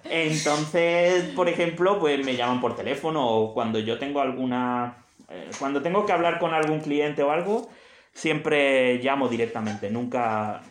[0.10, 4.96] entonces, por ejemplo, pues me llaman por teléfono o cuando yo tengo alguna...
[5.28, 7.70] eh, cuando tengo que hablar con algún cliente o algo,
[8.12, 10.62] siempre llamo directamente, nunca,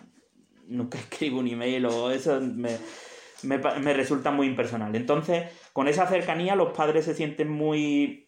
[0.68, 2.72] nunca escribo un email o eso me,
[3.44, 4.96] me, me resulta muy impersonal.
[4.96, 8.28] Entonces, con esa cercanía los padres se sienten muy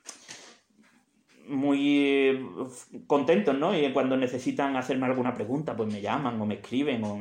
[1.47, 2.45] muy eh,
[3.07, 3.77] contentos, ¿no?
[3.77, 7.19] Y cuando necesitan hacerme alguna pregunta, pues me llaman o me escriben o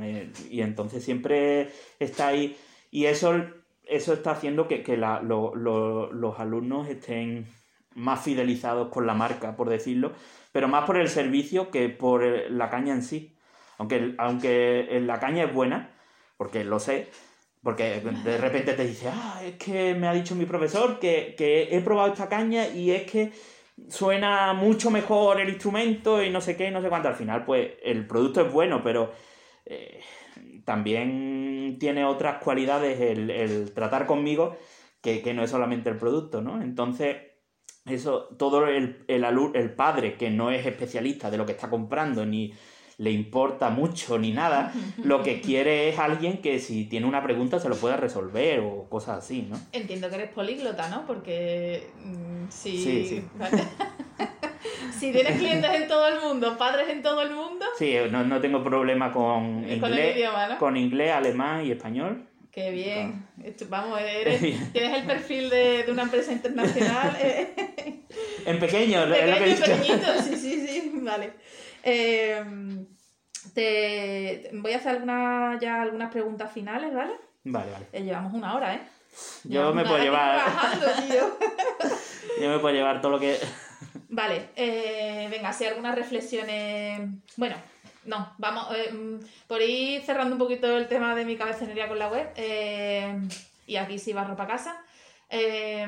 [0.50, 2.56] y entonces siempre está ahí
[2.90, 3.34] y eso,
[3.84, 7.46] eso está haciendo que, que los alumnos estén
[7.94, 10.12] más fidelizados con la marca, por decirlo,
[10.52, 13.36] pero más por el servicio que por la caña en sí.
[13.78, 15.90] Aunque, aunque la caña es buena,
[16.36, 17.08] porque lo sé,
[17.64, 21.74] porque de repente te dice, ah, es que me ha dicho mi profesor que, que
[21.74, 23.32] he probado esta caña y es que
[23.88, 27.08] suena mucho mejor el instrumento y no sé qué, y no sé cuánto.
[27.08, 29.12] Al final, pues el producto es bueno, pero
[29.64, 30.00] eh,
[30.64, 34.56] también tiene otras cualidades el, el tratar conmigo
[35.00, 36.62] que, que no es solamente el producto, ¿no?
[36.62, 37.16] Entonces,
[37.86, 42.24] eso, todo el, el, el padre que no es especialista de lo que está comprando,
[42.24, 42.52] ni
[42.98, 44.72] le importa mucho ni nada,
[45.02, 48.88] lo que quiere es alguien que si tiene una pregunta se lo pueda resolver o
[48.88, 49.58] cosas así, ¿no?
[49.72, 51.06] Entiendo que eres políglota, ¿no?
[51.06, 53.24] Porque mm, si, Sí, sí.
[53.36, 53.62] vale.
[54.98, 58.40] si tienes clientes en todo el mundo, padres en todo el mundo, Sí, no, no
[58.40, 60.58] tengo problema con inglés, idioma, ¿no?
[60.58, 62.26] con inglés, alemán y español.
[62.52, 63.26] qué bien.
[63.68, 64.40] Vamos, eres,
[64.72, 67.16] tienes el perfil de, de una empresa internacional.
[67.20, 68.02] eh,
[68.46, 69.64] En pequeño, es lo que he Pequeño, dicho.
[69.64, 71.32] pequeñito, sí, sí, sí, vale.
[71.86, 72.42] Eh,
[73.52, 77.12] te, voy a hacer alguna, ya algunas preguntas finales, ¿vale?
[77.44, 77.86] Vale, vale.
[77.92, 78.80] Eh, llevamos una hora, ¿eh?
[79.44, 80.40] Yo me puedo llevar,
[82.40, 83.38] yo me puedo llevar todo lo que.
[84.08, 87.00] Vale, eh, venga, si algunas reflexiones.
[87.36, 87.54] Bueno,
[88.06, 91.98] no, vamos, eh, mm, por ir cerrando un poquito el tema de mi cabezonería con
[91.98, 93.20] la web, eh,
[93.66, 94.82] y aquí sí barro para casa.
[95.28, 95.86] eh,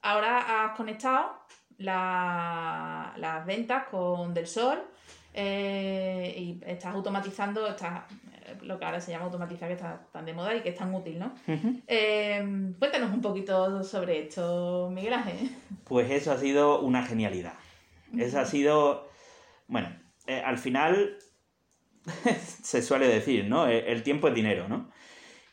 [0.00, 1.38] ahora has conectado
[1.78, 4.78] la- las ventas con Del Sol
[5.34, 8.02] eh, y estás automatizando, estás,
[8.44, 10.74] eh, lo que ahora se llama automatizar, que está tan de moda y que es
[10.76, 11.32] tan útil, ¿no?
[11.86, 15.50] Eh, cuéntanos un poquito sobre esto, Miguel Ángel.
[15.84, 17.54] Pues eso ha sido una genialidad.
[18.16, 19.08] Eso ha sido.
[19.68, 19.88] Bueno,
[20.26, 21.18] eh, al final
[22.62, 23.66] se suele decir, ¿no?
[23.66, 24.90] El, el tiempo es dinero, ¿no?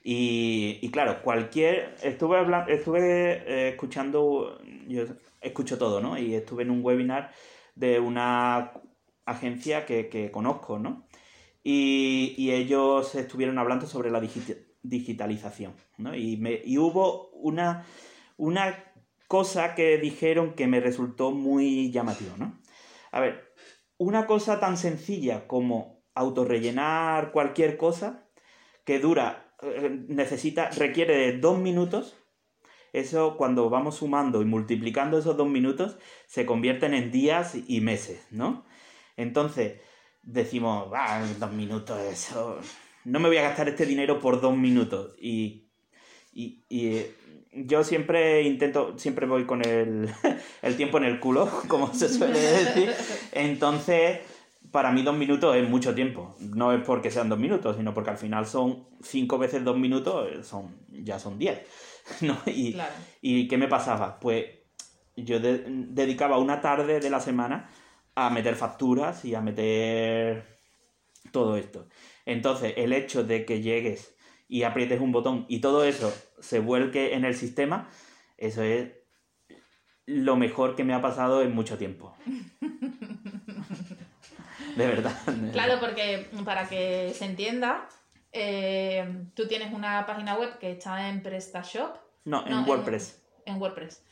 [0.03, 1.95] Y, y claro, cualquier.
[2.01, 4.59] Estuve, habla- estuve eh, escuchando.
[4.87, 5.03] Yo
[5.45, 6.17] escucho todo, ¿no?
[6.17, 7.31] Y estuve en un webinar
[7.75, 8.73] de una
[9.25, 11.07] agencia que, que conozco, ¿no?
[11.63, 16.15] Y, y ellos estuvieron hablando sobre la digi- digitalización, ¿no?
[16.15, 17.85] Y, me, y hubo una,
[18.37, 18.93] una
[19.27, 22.59] cosa que dijeron que me resultó muy llamativo, ¿no?
[23.11, 23.53] A ver,
[23.97, 28.27] una cosa tan sencilla como autorrellenar cualquier cosa
[28.83, 32.15] que dura, eh, necesita, requiere de dos minutos,
[32.99, 38.25] eso cuando vamos sumando y multiplicando esos dos minutos se convierten en días y meses,
[38.31, 38.65] ¿no?
[39.17, 39.81] Entonces
[40.23, 42.59] decimos, va, dos minutos, eso,
[43.03, 45.67] no me voy a gastar este dinero por dos minutos y,
[46.33, 47.15] y, y, eh,
[47.51, 50.09] yo siempre intento, siempre voy con el,
[50.61, 52.91] el tiempo en el culo, como se suele decir.
[53.31, 54.19] Entonces,
[54.71, 56.35] para mí dos minutos es mucho tiempo.
[56.39, 60.27] No es porque sean dos minutos, sino porque al final son cinco veces dos minutos,
[60.29, 61.59] eh, son, ya son diez.
[62.21, 62.37] ¿no?
[62.45, 62.93] Y, Claro.
[63.21, 64.19] ¿Y qué me pasaba?
[64.19, 64.45] Pues
[65.15, 67.69] yo de- dedicaba una tarde de la semana
[68.15, 70.59] a meter facturas y a meter
[71.31, 71.87] todo esto.
[72.25, 74.15] Entonces, el hecho de que llegues
[74.47, 77.89] y aprietes un botón y todo eso se vuelque en el sistema,
[78.37, 78.91] eso es
[80.05, 82.15] lo mejor que me ha pasado en mucho tiempo.
[84.75, 85.17] De verdad.
[85.53, 87.87] Claro, porque para que se entienda,
[88.35, 93.21] eh, tú tienes una página web que está en PrestaShop, No, en No, WordPress.
[93.45, 94.03] en WordPress.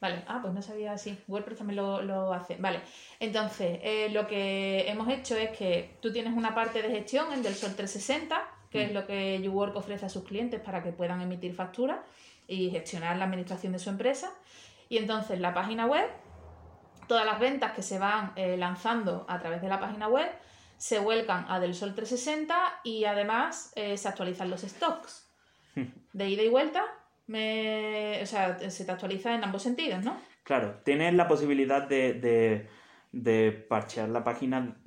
[0.00, 1.18] Vale, ah, pues no sabía así.
[1.28, 2.56] WordPress también lo, lo hace.
[2.56, 2.80] Vale,
[3.18, 7.42] entonces eh, lo que hemos hecho es que tú tienes una parte de gestión en
[7.42, 11.20] Del Sol 360, que es lo que YouWork ofrece a sus clientes para que puedan
[11.20, 11.98] emitir facturas.
[12.48, 14.32] y gestionar la administración de su empresa.
[14.88, 16.08] Y entonces la página web,
[17.06, 20.28] todas las ventas que se van eh, lanzando a través de la página web,
[20.80, 25.30] se vuelcan a Del Sol 360 y además eh, se actualizan los stocks.
[26.14, 26.82] De ida y vuelta,
[27.26, 28.18] me...
[28.22, 30.18] o sea, se te actualiza en ambos sentidos, ¿no?
[30.42, 32.68] Claro, tienes la posibilidad de, de,
[33.12, 34.78] de parchear la página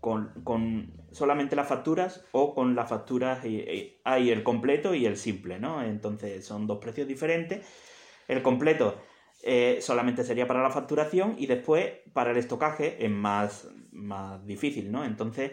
[0.00, 5.16] con, con, solamente las facturas o con las facturas y, hay el completo y el
[5.16, 5.82] simple, ¿no?
[5.82, 7.66] Entonces son dos precios diferentes.
[8.28, 9.02] El completo
[9.46, 14.90] eh, solamente sería para la facturación y después para el estocaje es más, más difícil,
[14.90, 15.04] ¿no?
[15.04, 15.52] Entonces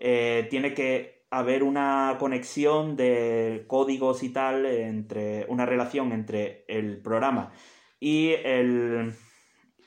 [0.00, 7.00] eh, tiene que haber una conexión de códigos y tal entre una relación entre el
[7.00, 7.52] programa
[8.00, 9.14] y, el,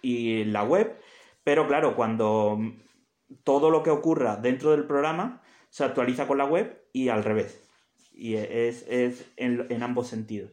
[0.02, 0.98] y la web,
[1.44, 2.60] pero claro, cuando
[3.44, 7.60] todo lo que ocurra dentro del programa se actualiza con la web y al revés.
[8.14, 8.86] Y es,
[9.36, 10.52] en, ambos sentidos.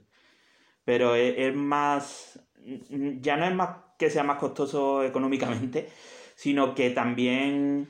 [0.91, 2.41] Pero es, más.
[2.89, 5.89] Ya no es más que sea más costoso económicamente,
[6.35, 7.89] sino que también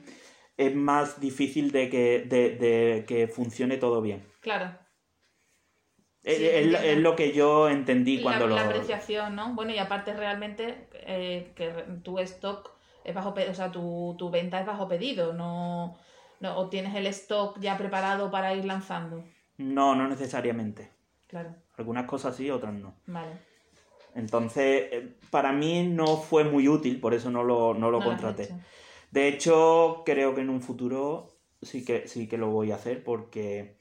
[0.57, 4.23] es más difícil de que, de que funcione todo bien.
[4.41, 4.81] Claro
[6.23, 8.55] es, lo que yo entendí cuando lo...
[8.55, 9.53] La apreciación, ¿no?
[9.53, 11.69] Bueno, y aparte realmente eh, que
[12.03, 12.71] tu stock
[13.03, 15.97] es bajo o sea, tu, tu, venta es bajo pedido, no,
[16.39, 19.23] no, o tienes el stock ya preparado para ir lanzando.
[19.57, 20.91] No, no necesariamente.
[21.27, 21.55] Claro.
[21.81, 22.93] Algunas cosas sí, otras no.
[23.07, 23.31] Vale.
[24.13, 28.49] Entonces, eh, para mí no fue muy útil, por eso no lo, no lo contraté.
[29.09, 33.03] De hecho, creo que en un futuro sí que, sí que lo voy a hacer
[33.03, 33.77] porque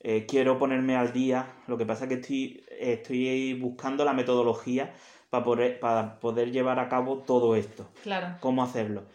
[0.00, 1.54] eh, quiero ponerme al día.
[1.68, 4.92] Lo que pasa es que estoy, estoy buscando la metodología
[5.30, 7.88] para poder, para poder llevar a cabo todo esto.
[8.02, 8.36] Claro.
[8.40, 9.06] Cómo hacerlo.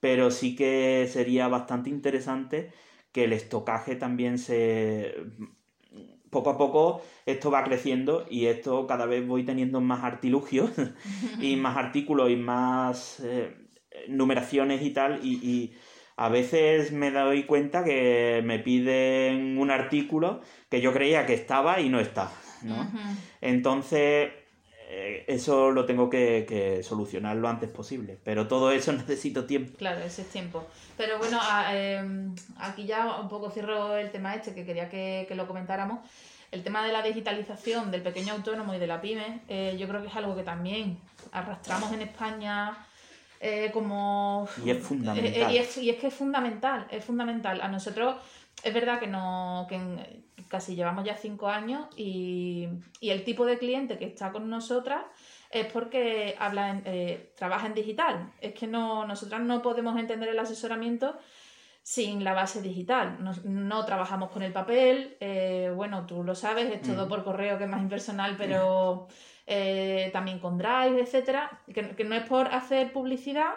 [0.00, 2.72] Pero sí que sería bastante interesante
[3.12, 5.14] que el estocaje también se...
[6.34, 10.70] Poco a poco esto va creciendo y esto cada vez voy teniendo más artilugios
[11.40, 13.56] y más artículos y más eh,
[14.08, 15.72] numeraciones y tal y
[16.16, 21.80] a veces me doy cuenta que me piden un artículo que yo creía que estaba
[21.80, 22.30] y no está,
[22.62, 22.88] ¿no?
[23.40, 24.30] Entonces,
[24.96, 29.76] eh, eso lo tengo que, solucionar lo antes posible, pero todo eso necesito tiempo.
[29.76, 30.64] Claro, ese es tiempo.
[30.96, 31.40] Pero bueno,
[31.72, 35.98] em, aquí ya un poco cierro el tema este que quería que, lo comentáramos.
[36.52, 40.00] El tema de la digitalización del pequeño autónomo y de la pyme, eh, yo creo
[40.00, 40.98] que es algo que también
[41.32, 42.78] arrastramos en España
[43.40, 44.48] eh, como...
[44.64, 45.50] Y es fundamental.
[45.50, 47.60] Eh, y, es, que es fundamental, es fundamental.
[47.60, 48.16] A nosotros
[48.62, 49.76] es verdad que, no, que
[50.54, 52.68] casi llevamos ya cinco años y,
[53.00, 55.02] el tipo de cliente que está con nosotras
[55.50, 58.32] es porque habla eh, trabaja en digital.
[58.40, 61.18] Es que no, nosotras no podemos entender el asesoramiento
[61.82, 63.18] sin la base digital.
[63.44, 65.16] No, trabajamos con el papel,
[65.74, 67.08] bueno, tú lo sabes, es todo mm.
[67.08, 69.08] por correo que es más impersonal, pero
[69.46, 73.54] eh, también con Drive, etcétera, que, no es por hacer publicidad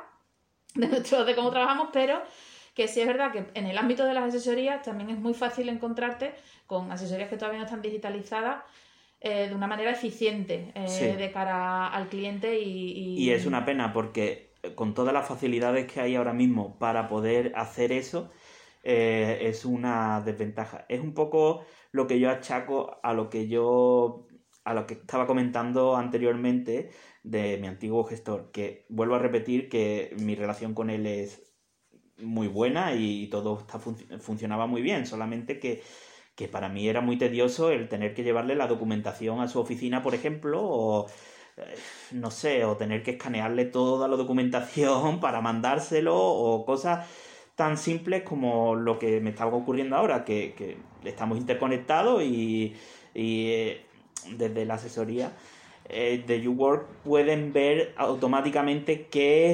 [0.74, 2.22] de, nuestro, de cómo trabajamos, pero
[2.78, 5.68] que sí es verdad que en el ámbito de las asesorías también es muy fácil
[5.68, 6.36] encontrarte
[6.68, 8.62] con asesorías que todavía no están digitalizadas
[9.20, 13.32] eh, de una manera eficiente eh, de cara al cliente y, y...
[13.32, 17.92] es una pena porque con todas las facilidades que hay ahora mismo para poder hacer
[17.92, 18.30] eso,
[18.84, 20.86] es una desventaja.
[20.88, 24.28] Es un poco lo que yo achaco a lo que yo
[24.64, 26.92] a lo que estaba comentando anteriormente
[27.24, 31.48] de mi antiguo gestor, que vuelvo a repetir que mi relación con él es
[32.20, 35.84] muy buena y todo está funcionaba muy bien, solamente que,
[36.52, 40.14] para mí era muy tedioso el tener que llevarle la documentación a su oficina, por
[40.16, 41.08] ejemplo, o
[41.58, 41.76] eh,
[42.12, 47.08] no sé, o tener que escanearle toda la documentación para mandárselo, o cosas
[47.56, 52.76] tan simples como lo que me estaba ocurriendo ahora, que, estamos interconectados y,
[53.14, 53.82] y eh,
[54.38, 55.32] desde la asesoría
[55.90, 59.52] eh, de YouWork pueden ver automáticamente qué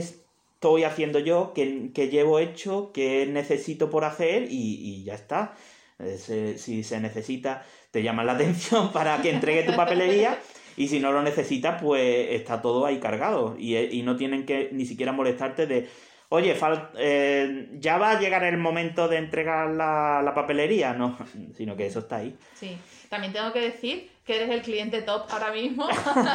[0.64, 5.56] estoy haciendo yo, qué, llevo hecho, qué necesito por hacer y, ya está.
[6.00, 10.40] Eh, si se necesita, te llaman la atención para que entregue tu papelería
[10.78, 14.70] y si no lo necesitas, pues está todo ahí cargado y, y no tienen que
[14.72, 15.90] ni siquiera molestarte de
[16.34, 16.58] oye,
[16.98, 21.16] eh, ya va a llegar el momento de entregar la, papelería, no,
[21.56, 22.36] sino que eso está ahí.
[22.56, 22.76] Sí,
[23.08, 25.88] también tengo que decir que eres el cliente top ahora mismo,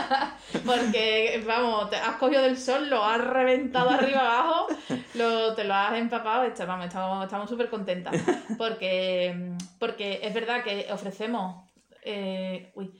[0.65, 4.69] porque, vamos, te has cogido del sol, lo has reventado arriba abajo,
[5.15, 8.15] lo, te lo has empapado, estamos súper contentas,
[8.57, 11.65] porque, porque es verdad que ofrecemos...
[12.03, 12.93] Eh, uy,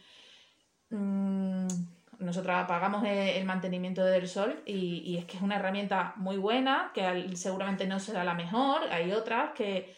[0.91, 1.69] mm,
[2.19, 7.31] nosotros pagamos el mantenimiento del sol y, es que es una herramienta muy buena, que
[7.37, 9.95] seguramente no será la mejor, hay otras que,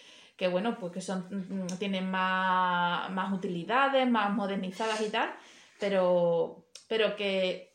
[0.50, 5.30] bueno, pues que son, mm, tienen más, utilidades, más modernizadas y tal,
[5.78, 7.72] pero, pero que,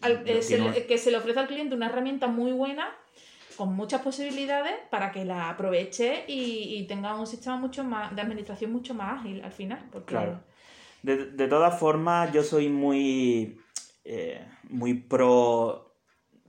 [0.00, 2.88] al- eh, se, que se le ofrece al cliente una herramienta muy buena
[3.56, 8.22] con muchas posibilidades para que la aproveche y, y tenga un sistema mucho más de
[8.22, 9.80] administración mucho más ágil al final.
[9.92, 10.40] Porque, Claro.
[11.02, 13.60] De, de todas formas, yo soy muy,
[14.08, 14.40] eh,
[14.70, 15.94] muy pro,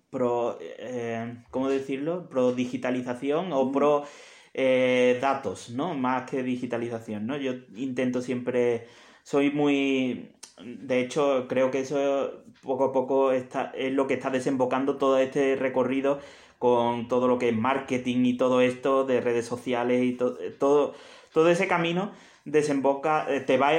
[0.10, 2.30] pro eh, ¿cómo decirlo?
[2.30, 4.06] Pro digitalización o pro
[4.54, 5.94] eh, datos, ¿no?
[5.96, 7.38] Más que digitalización, ¿no?
[7.38, 8.88] Yo intento siempre,
[9.24, 10.32] soy muy,
[10.64, 15.18] de hecho, creo que eso poco a poco está, es lo que está desembocando todo
[15.20, 16.20] este recorrido
[16.58, 20.94] con todo lo que es marketing y todo esto de redes sociales y to- todo,
[21.34, 22.12] todo ese camino
[22.46, 23.72] desemboca, te va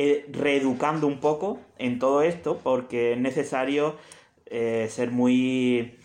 [0.00, 3.96] eh, reeducando un poco en todo esto porque es necesario
[4.46, 5.98] eh, ser muy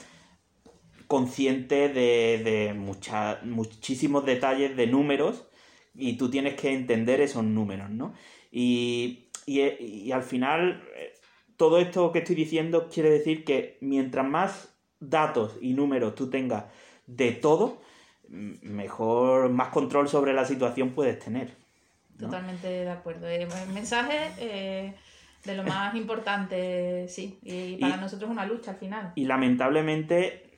[1.08, 5.46] consciente de, mucha- muchísimos detalles de números
[5.96, 8.14] y tú tienes que entender esos números, ¿no?
[8.52, 11.14] Y, y, y al final, eh,
[11.58, 16.66] todo esto que estoy diciendo quiere decir que mientras más datos y números tú tengas
[17.06, 17.82] de todo,
[18.30, 21.63] mejor, más control sobre la situación puedes tener.
[22.20, 22.28] ¿No?
[22.28, 23.28] Totalmente de acuerdo.
[23.28, 24.96] Eh, mensaje eh,
[25.46, 27.40] de lo más importante, sí.
[27.44, 29.12] Y para Y- nosotros es una lucha al final.
[29.16, 30.58] Y lamentablemente,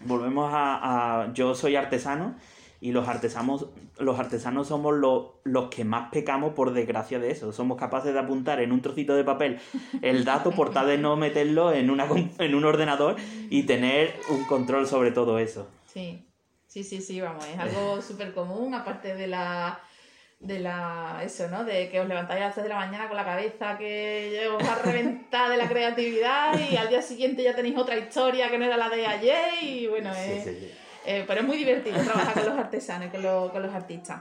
[0.00, 2.36] volvemos a, a- Yo soy artesano
[2.80, 3.68] y los artesanos,
[3.98, 7.52] los artesanos somos lo- los que más pecamos por desgracia de eso.
[7.52, 9.60] Somos capaces de apuntar en un trocito de papel
[10.02, 12.06] el dato por tal de no meterlo en, una,
[12.38, 13.16] en un ordenador
[13.50, 15.68] y tener un control sobre todo eso.
[15.86, 16.26] Sí,
[16.66, 19.80] sí, sí, sí, vamos, es algo súper común, aparte de la,
[20.42, 21.64] de la, eso, ¿no?
[21.64, 24.66] De que os levantáis a las 3 de la mañana con la cabeza que os
[24.68, 28.58] va a reventar de la creatividad y al día siguiente ya tenéis otra historia que
[28.58, 30.70] no era la de ayer y bueno, Sí, es, sí, sí.
[31.06, 34.20] eh, pero es muy divertido trabajar con los artesanos, con los, con los artistas.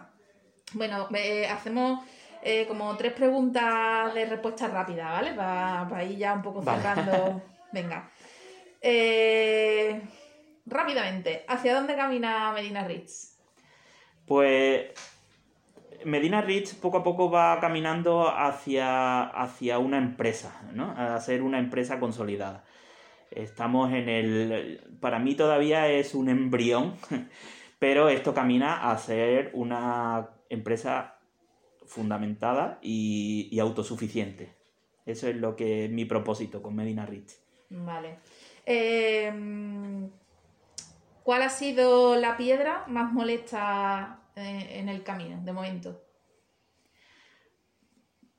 [0.74, 2.06] Bueno, eh, hacemos
[2.44, 5.34] eh, como tres preguntas de respuesta rápida, ¿vale?
[5.34, 6.82] Para ir ya un poco Vale.
[6.82, 7.42] cerrando.
[7.74, 8.12] Venga.
[8.80, 10.02] Eh,
[10.68, 13.38] rápidamente, ¿hacia dónde camina Medina Ritz?
[14.26, 14.92] Pues
[16.06, 20.92] Medina Rich poco a poco va caminando hacia, hacia una empresa, ¿no?
[20.92, 22.64] A ser una empresa consolidada.
[23.30, 24.82] Estamos en el...
[25.00, 26.96] Para mí todavía es un embrión,
[27.80, 31.18] pero esto camina a ser una empresa
[31.86, 34.54] fundamentada y, autosuficiente.
[35.06, 37.34] Eso es lo que es mi propósito con Medina Rich.
[37.70, 38.18] Vale.
[38.66, 39.32] Eh,
[41.24, 46.02] ¿Cuál ha sido la piedra más molesta eh, en el camino, de momento?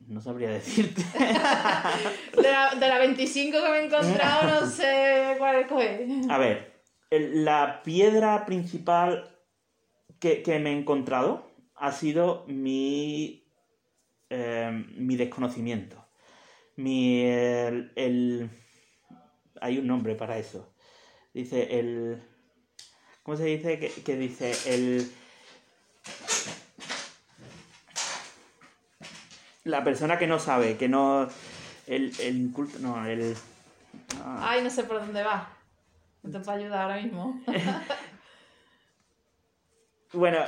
[0.00, 1.02] No sabría decirte.
[2.36, 6.06] De la, de la 25 que me he encontrado, no sé cuál escoger.
[6.28, 9.38] A ver, el- la piedra principal
[10.18, 13.46] que, que me he encontrado ha sido mi,
[14.30, 16.04] eh, mi desconocimiento.
[16.76, 18.50] Mi, el, el-
[19.60, 20.74] Hay un nombre para eso.
[21.32, 22.20] Dice el...
[23.22, 23.78] ¿Cómo se dice?
[23.78, 25.08] Que, que dice el...
[29.64, 31.28] La persona que no sabe, que no...
[31.86, 32.78] El, el inculto...
[32.80, 33.36] No, el...
[34.24, 34.50] ah.
[34.50, 35.48] Ay, no sé por dónde va.
[36.22, 37.40] No te puedo ayudar ahora mismo.
[40.12, 40.38] Bueno,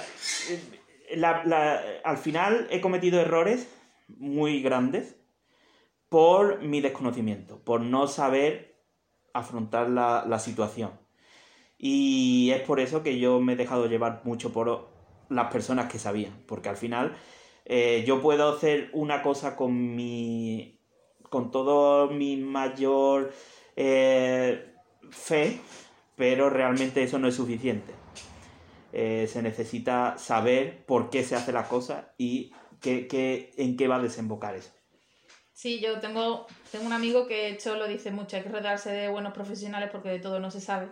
[0.51, 0.61] eh,
[1.17, 3.67] la- la- al final he cometido errores
[4.09, 5.17] muy grandes
[6.11, 8.77] por mi desconocimiento, por no saber
[9.33, 10.91] afrontar la, la situación.
[11.79, 14.89] Y es por eso que yo me he dejado llevar mucho por
[15.31, 17.17] las personas que sabían, porque al final
[17.65, 20.79] eh, yo puedo hacer una cosa con mi.
[21.31, 23.33] con todo mi mayor
[23.77, 24.75] eh,
[25.11, 25.61] fe,
[26.17, 27.93] pero realmente eso no es suficiente.
[28.93, 33.89] Eh, se necesita saber por qué se hace la cosa y qué, qué- en qué
[33.89, 34.71] va a desembocar eso.
[35.53, 39.09] Sí, yo tengo, tengo un amigo que hecho lo dice mucho, hay que rodearse de
[39.09, 40.91] buenos profesionales porque de todo no se sabe.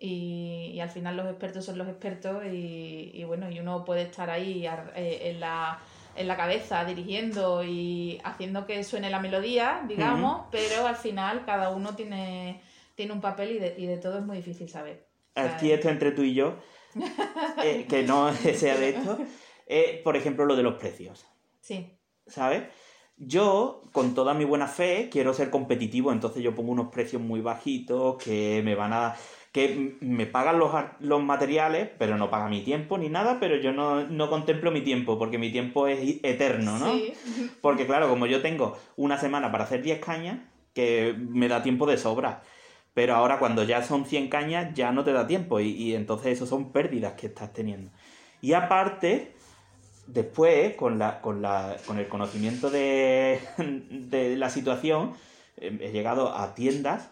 [0.00, 4.02] Y, y al final los expertos son los expertos y, y bueno, y uno puede
[4.02, 4.64] estar ahí
[4.94, 5.80] eh, en la,
[6.14, 11.70] en la cabeza dirigiendo y haciendo que suene la melodía, digamos, pero al final cada
[11.70, 12.60] uno tiene,
[12.94, 15.08] tiene un papel y de, y de todo es muy difícil saber.
[15.34, 16.56] Aquí esto entre tú y yo,
[17.64, 19.18] eh, que no sea de esto,
[19.66, 21.26] eh, por ejemplo, lo de los precios.
[21.60, 22.64] Sí, ¿sabes?
[23.16, 27.40] Yo, con toda mi buena fe, quiero ser competitivo, entonces yo pongo unos precios muy
[27.40, 29.16] bajitos que me van a...
[29.52, 30.70] que me pagan los,
[31.00, 34.82] los materiales, pero no paga mi tiempo ni nada, pero yo no, no contemplo mi
[34.82, 36.92] tiempo, porque mi tiempo es eterno, ¿no?
[36.92, 37.12] sí.
[37.62, 40.38] Porque claro, como yo tengo una semana para hacer 10 cañas,
[40.74, 42.42] que me da tiempo de sobra.
[42.94, 46.32] Pero ahora cuando ya son 100 cañas, ya no te da tiempo y, y entonces
[46.32, 47.90] eso son pérdidas que estás teniendo.
[48.40, 49.32] Y aparte,
[50.06, 53.40] después, con, la, con, la, con el conocimiento de,
[53.90, 55.14] de la situación,
[55.56, 57.10] eh, he llegado a tiendas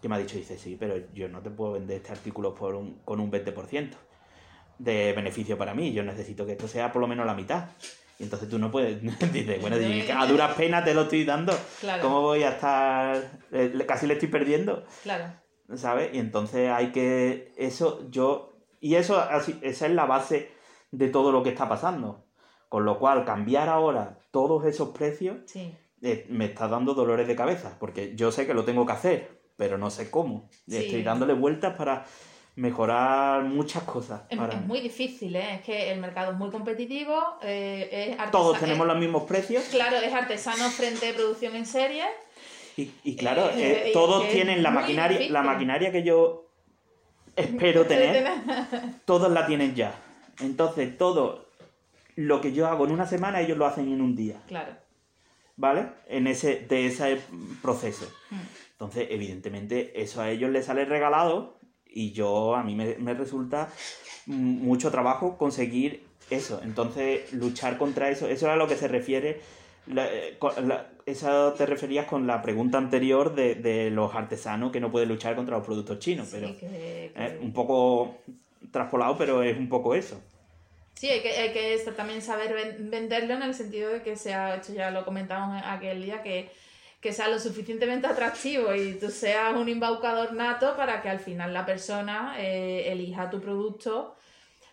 [0.00, 2.74] que me ha dicho, dice, sí, pero yo no te puedo vender este artículo por
[2.74, 3.90] un, con un 20%
[4.78, 7.70] de beneficio para mí, yo necesito que esto sea por lo menos la mitad.
[8.18, 9.00] Y entonces tú no puedes,
[9.32, 11.52] dices, bueno, a duras penas te lo estoy dando,
[12.00, 13.40] ¿cómo voy a estar,
[13.86, 14.84] casi le estoy perdiendo?
[15.02, 15.32] Claro.
[15.74, 16.10] ¿Sabes?
[16.14, 20.50] Y entonces hay que, eso yo, y eso, así, esa es la base
[20.90, 22.24] de todo lo que está pasando.
[22.68, 25.38] Con lo cual, cambiar ahora todos esos precios
[26.02, 29.37] eh, me está dando dolores de cabeza, porque yo sé que lo tengo que hacer,
[29.58, 30.48] pero no sé cómo.
[30.66, 32.06] Estoy dándole vueltas para
[32.54, 34.22] mejorar muchas cosas.
[34.30, 35.56] Es, muy difícil, ¿eh?
[35.56, 37.38] es que el mercado es muy competitivo.
[37.42, 39.64] Eh, Todos tenemos los mismos precios.
[39.64, 42.04] Claro, es artesano frente a producción en serie.
[42.76, 46.48] Y, claro, eh, todos tienen la maquinaria, la maquinaria que yo
[47.34, 48.28] espero tener,
[49.04, 49.92] todos la tienen ya.
[50.38, 51.48] Entonces, todo
[52.14, 54.40] lo que yo hago en una semana, ellos lo hacen en un día.
[54.46, 54.72] Claro.
[55.56, 55.88] ¿Vale?
[56.06, 57.20] En ese, de ese
[57.60, 58.08] proceso.
[58.30, 58.36] Hmm.
[58.78, 63.72] Entonces, evidentemente, eso a ellos les sale regalado y yo, a mí me, resulta
[64.26, 66.60] mucho trabajo conseguir eso.
[66.62, 69.40] Entonces, luchar contra eso, eso es a lo que se refiere.
[69.96, 70.38] Eh,
[71.06, 75.56] eso te referías con la pregunta anterior de, los artesanos que no pueden luchar contra
[75.56, 76.54] los productos chinos, pero
[77.40, 78.18] un poco
[78.70, 80.20] traspolado, pero es un poco eso.
[80.94, 84.72] Sí, hay que, hay que también saber venderlo en el sentido de que sea, hecho
[84.72, 86.48] ya lo comentamos aquel día, que,
[87.12, 91.64] sea lo suficientemente atractivo y tú seas un embaucador nato para que al final la
[91.64, 94.16] persona eh, elija tu producto,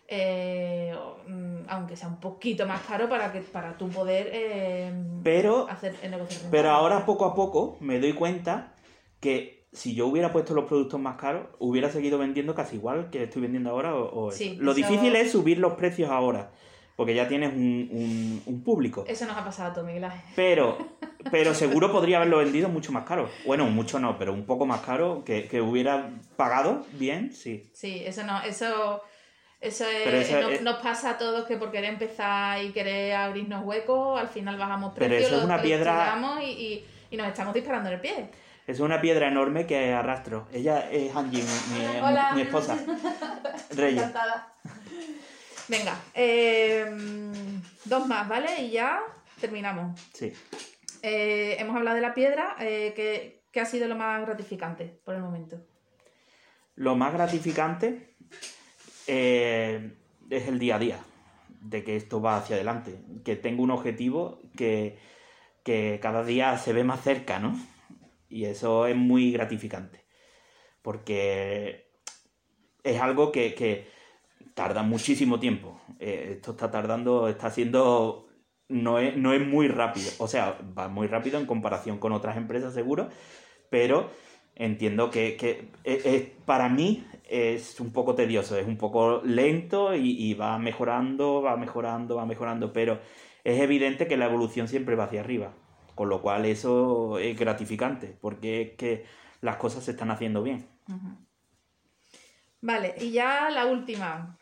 [0.08, 0.94] eh,
[1.28, 4.92] mm, aunque sea un poquito más caro para que para tú poder eh,
[5.22, 6.40] pero, hacer el negocio.
[6.50, 8.74] Pero ahora poco a poco me doy cuenta
[9.20, 13.24] que si yo hubiera puesto los productos más caros, hubiera seguido vendiendo casi igual que
[13.24, 13.94] estoy vendiendo ahora.
[13.94, 16.50] O, Lo difícil es subir los precios ahora,
[16.96, 19.04] porque ya tienes un, público.
[19.06, 20.78] Eso nos ha pasado a todo, Miguel Pero,
[21.30, 23.30] pero seguro podría haberlo vendido mucho más caro.
[23.44, 27.70] Bueno, mucho no, pero un poco más caro, que, hubiera pagado bien, sí.
[27.74, 29.02] Sí, eso no, eso...
[29.58, 29.84] Eso,
[30.62, 34.94] nos, pasa a todos que por querer empezar y querer abrirnos huecos, al final bajamos
[34.94, 36.20] precios, pero eso es una piedra...
[36.42, 38.28] y, y nos estamos disparando en el pie.
[38.66, 40.48] Es una piedra enorme que arrastro.
[40.52, 41.44] Ella es Angie,
[42.34, 42.76] mi, esposa.
[43.76, 44.02] Reyes.
[45.68, 48.62] Venga, em, dos más, ¿vale?
[48.62, 49.00] Y ya
[49.40, 50.00] terminamos.
[50.12, 50.32] Sí.
[51.02, 52.56] Eh, hemos hablado de la piedra.
[52.60, 52.92] Eh,
[53.52, 55.58] ¿qué, ha sido lo más gratificante por el momento?
[56.74, 58.14] Lo más gratificante
[59.06, 59.92] eh,
[60.28, 60.98] es el día a día,
[61.60, 64.98] de que esto va hacia adelante, que tengo un objetivo que,
[65.64, 67.58] que cada día se ve más cerca, ¿no?
[68.28, 70.04] Y eso es muy gratificante.
[70.82, 71.90] Porque
[72.84, 73.88] es algo que,
[74.56, 75.78] tarda muchísimo tiempo.
[76.00, 78.26] Eh, esto está tardando, está siendo.
[78.68, 80.10] No es, no es muy rápido.
[80.18, 83.10] O sea, va muy rápido en comparación con otras empresas, seguro.
[83.70, 84.10] Pero
[84.54, 90.58] entiendo que, es, para mí es un poco tedioso, es un poco lento y, va
[90.58, 92.72] mejorando, va mejorando, va mejorando.
[92.72, 92.98] Pero
[93.44, 95.52] es evidente que la evolución siempre va hacia arriba.
[95.94, 99.04] Con lo cual eso es gratificante, porque es que
[99.42, 100.66] las cosas se están haciendo bien.
[102.62, 104.38] Vale, y ya la última.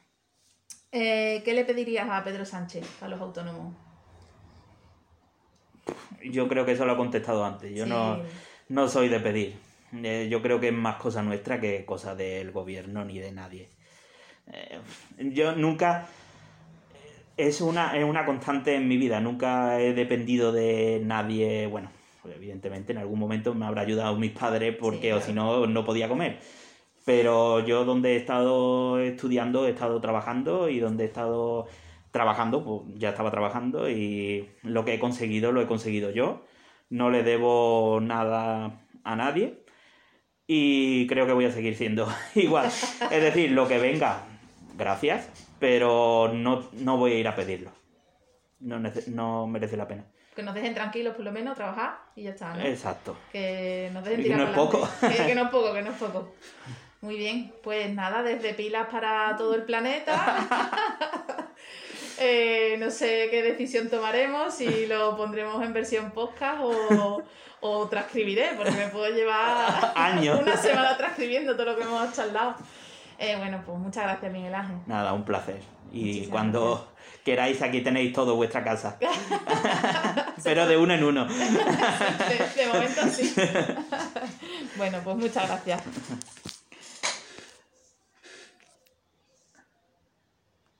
[0.96, 3.74] Eh, ¿Qué le pedirías a Pedro Sánchez, a los autónomos?
[6.22, 7.74] Yo creo que eso lo he contestado antes.
[7.74, 9.56] Yo no, soy de pedir.
[9.92, 13.70] Eh, yo creo que es más cosa nuestra que cosa del gobierno ni de nadie.
[14.52, 14.78] Eh,
[15.32, 16.06] yo nunca
[17.36, 19.18] es una, es una constante en mi vida.
[19.18, 21.66] Nunca he dependido de nadie.
[21.66, 21.90] Bueno,
[22.22, 25.84] pues evidentemente en algún momento me habrá ayudado mis padres porque o si no, no
[25.84, 26.38] podía comer.
[27.04, 31.66] Pero yo donde he estado estudiando, he estado trabajando y donde he estado
[32.10, 36.44] trabajando, pues ya estaba trabajando y lo que he conseguido lo he conseguido yo.
[36.88, 39.64] No le debo nada a nadie
[40.46, 42.66] y creo que voy a seguir siendo igual.
[42.66, 44.22] Es decir, lo que venga,
[44.76, 45.28] gracias,
[45.58, 47.70] pero no, no voy a ir a pedirlo.
[48.60, 48.78] No,
[49.08, 50.06] no merece la pena.
[50.34, 52.62] Que nos dejen tranquilos por lo menos, trabajar y ya está, ¿no?
[52.62, 53.16] Exacto.
[53.30, 54.88] Que nos dejen tirar Que no es poco.
[55.00, 56.34] Que, no es poco, que no es poco.
[57.04, 60.48] Muy bien, pues nada, desde pilas para todo el planeta.
[62.16, 67.24] Eh, no sé qué decisión tomaremos, si lo pondremos en versión podcast o,
[67.60, 70.40] o transcribiré, porque me puedo llevar años.
[70.40, 72.54] una semana transcribiendo todo lo que hemos charlado.
[73.18, 74.76] Eh, bueno, pues muchas gracias, Miguel Ángel.
[74.86, 75.60] Nada, un placer.
[75.92, 76.92] Y cuando
[77.24, 78.96] queráis, aquí tenéis todo vuestra casa.
[80.44, 81.26] Pero de uno en uno.
[81.26, 83.34] de momento sí.
[84.76, 85.82] bueno, pues muchas gracias.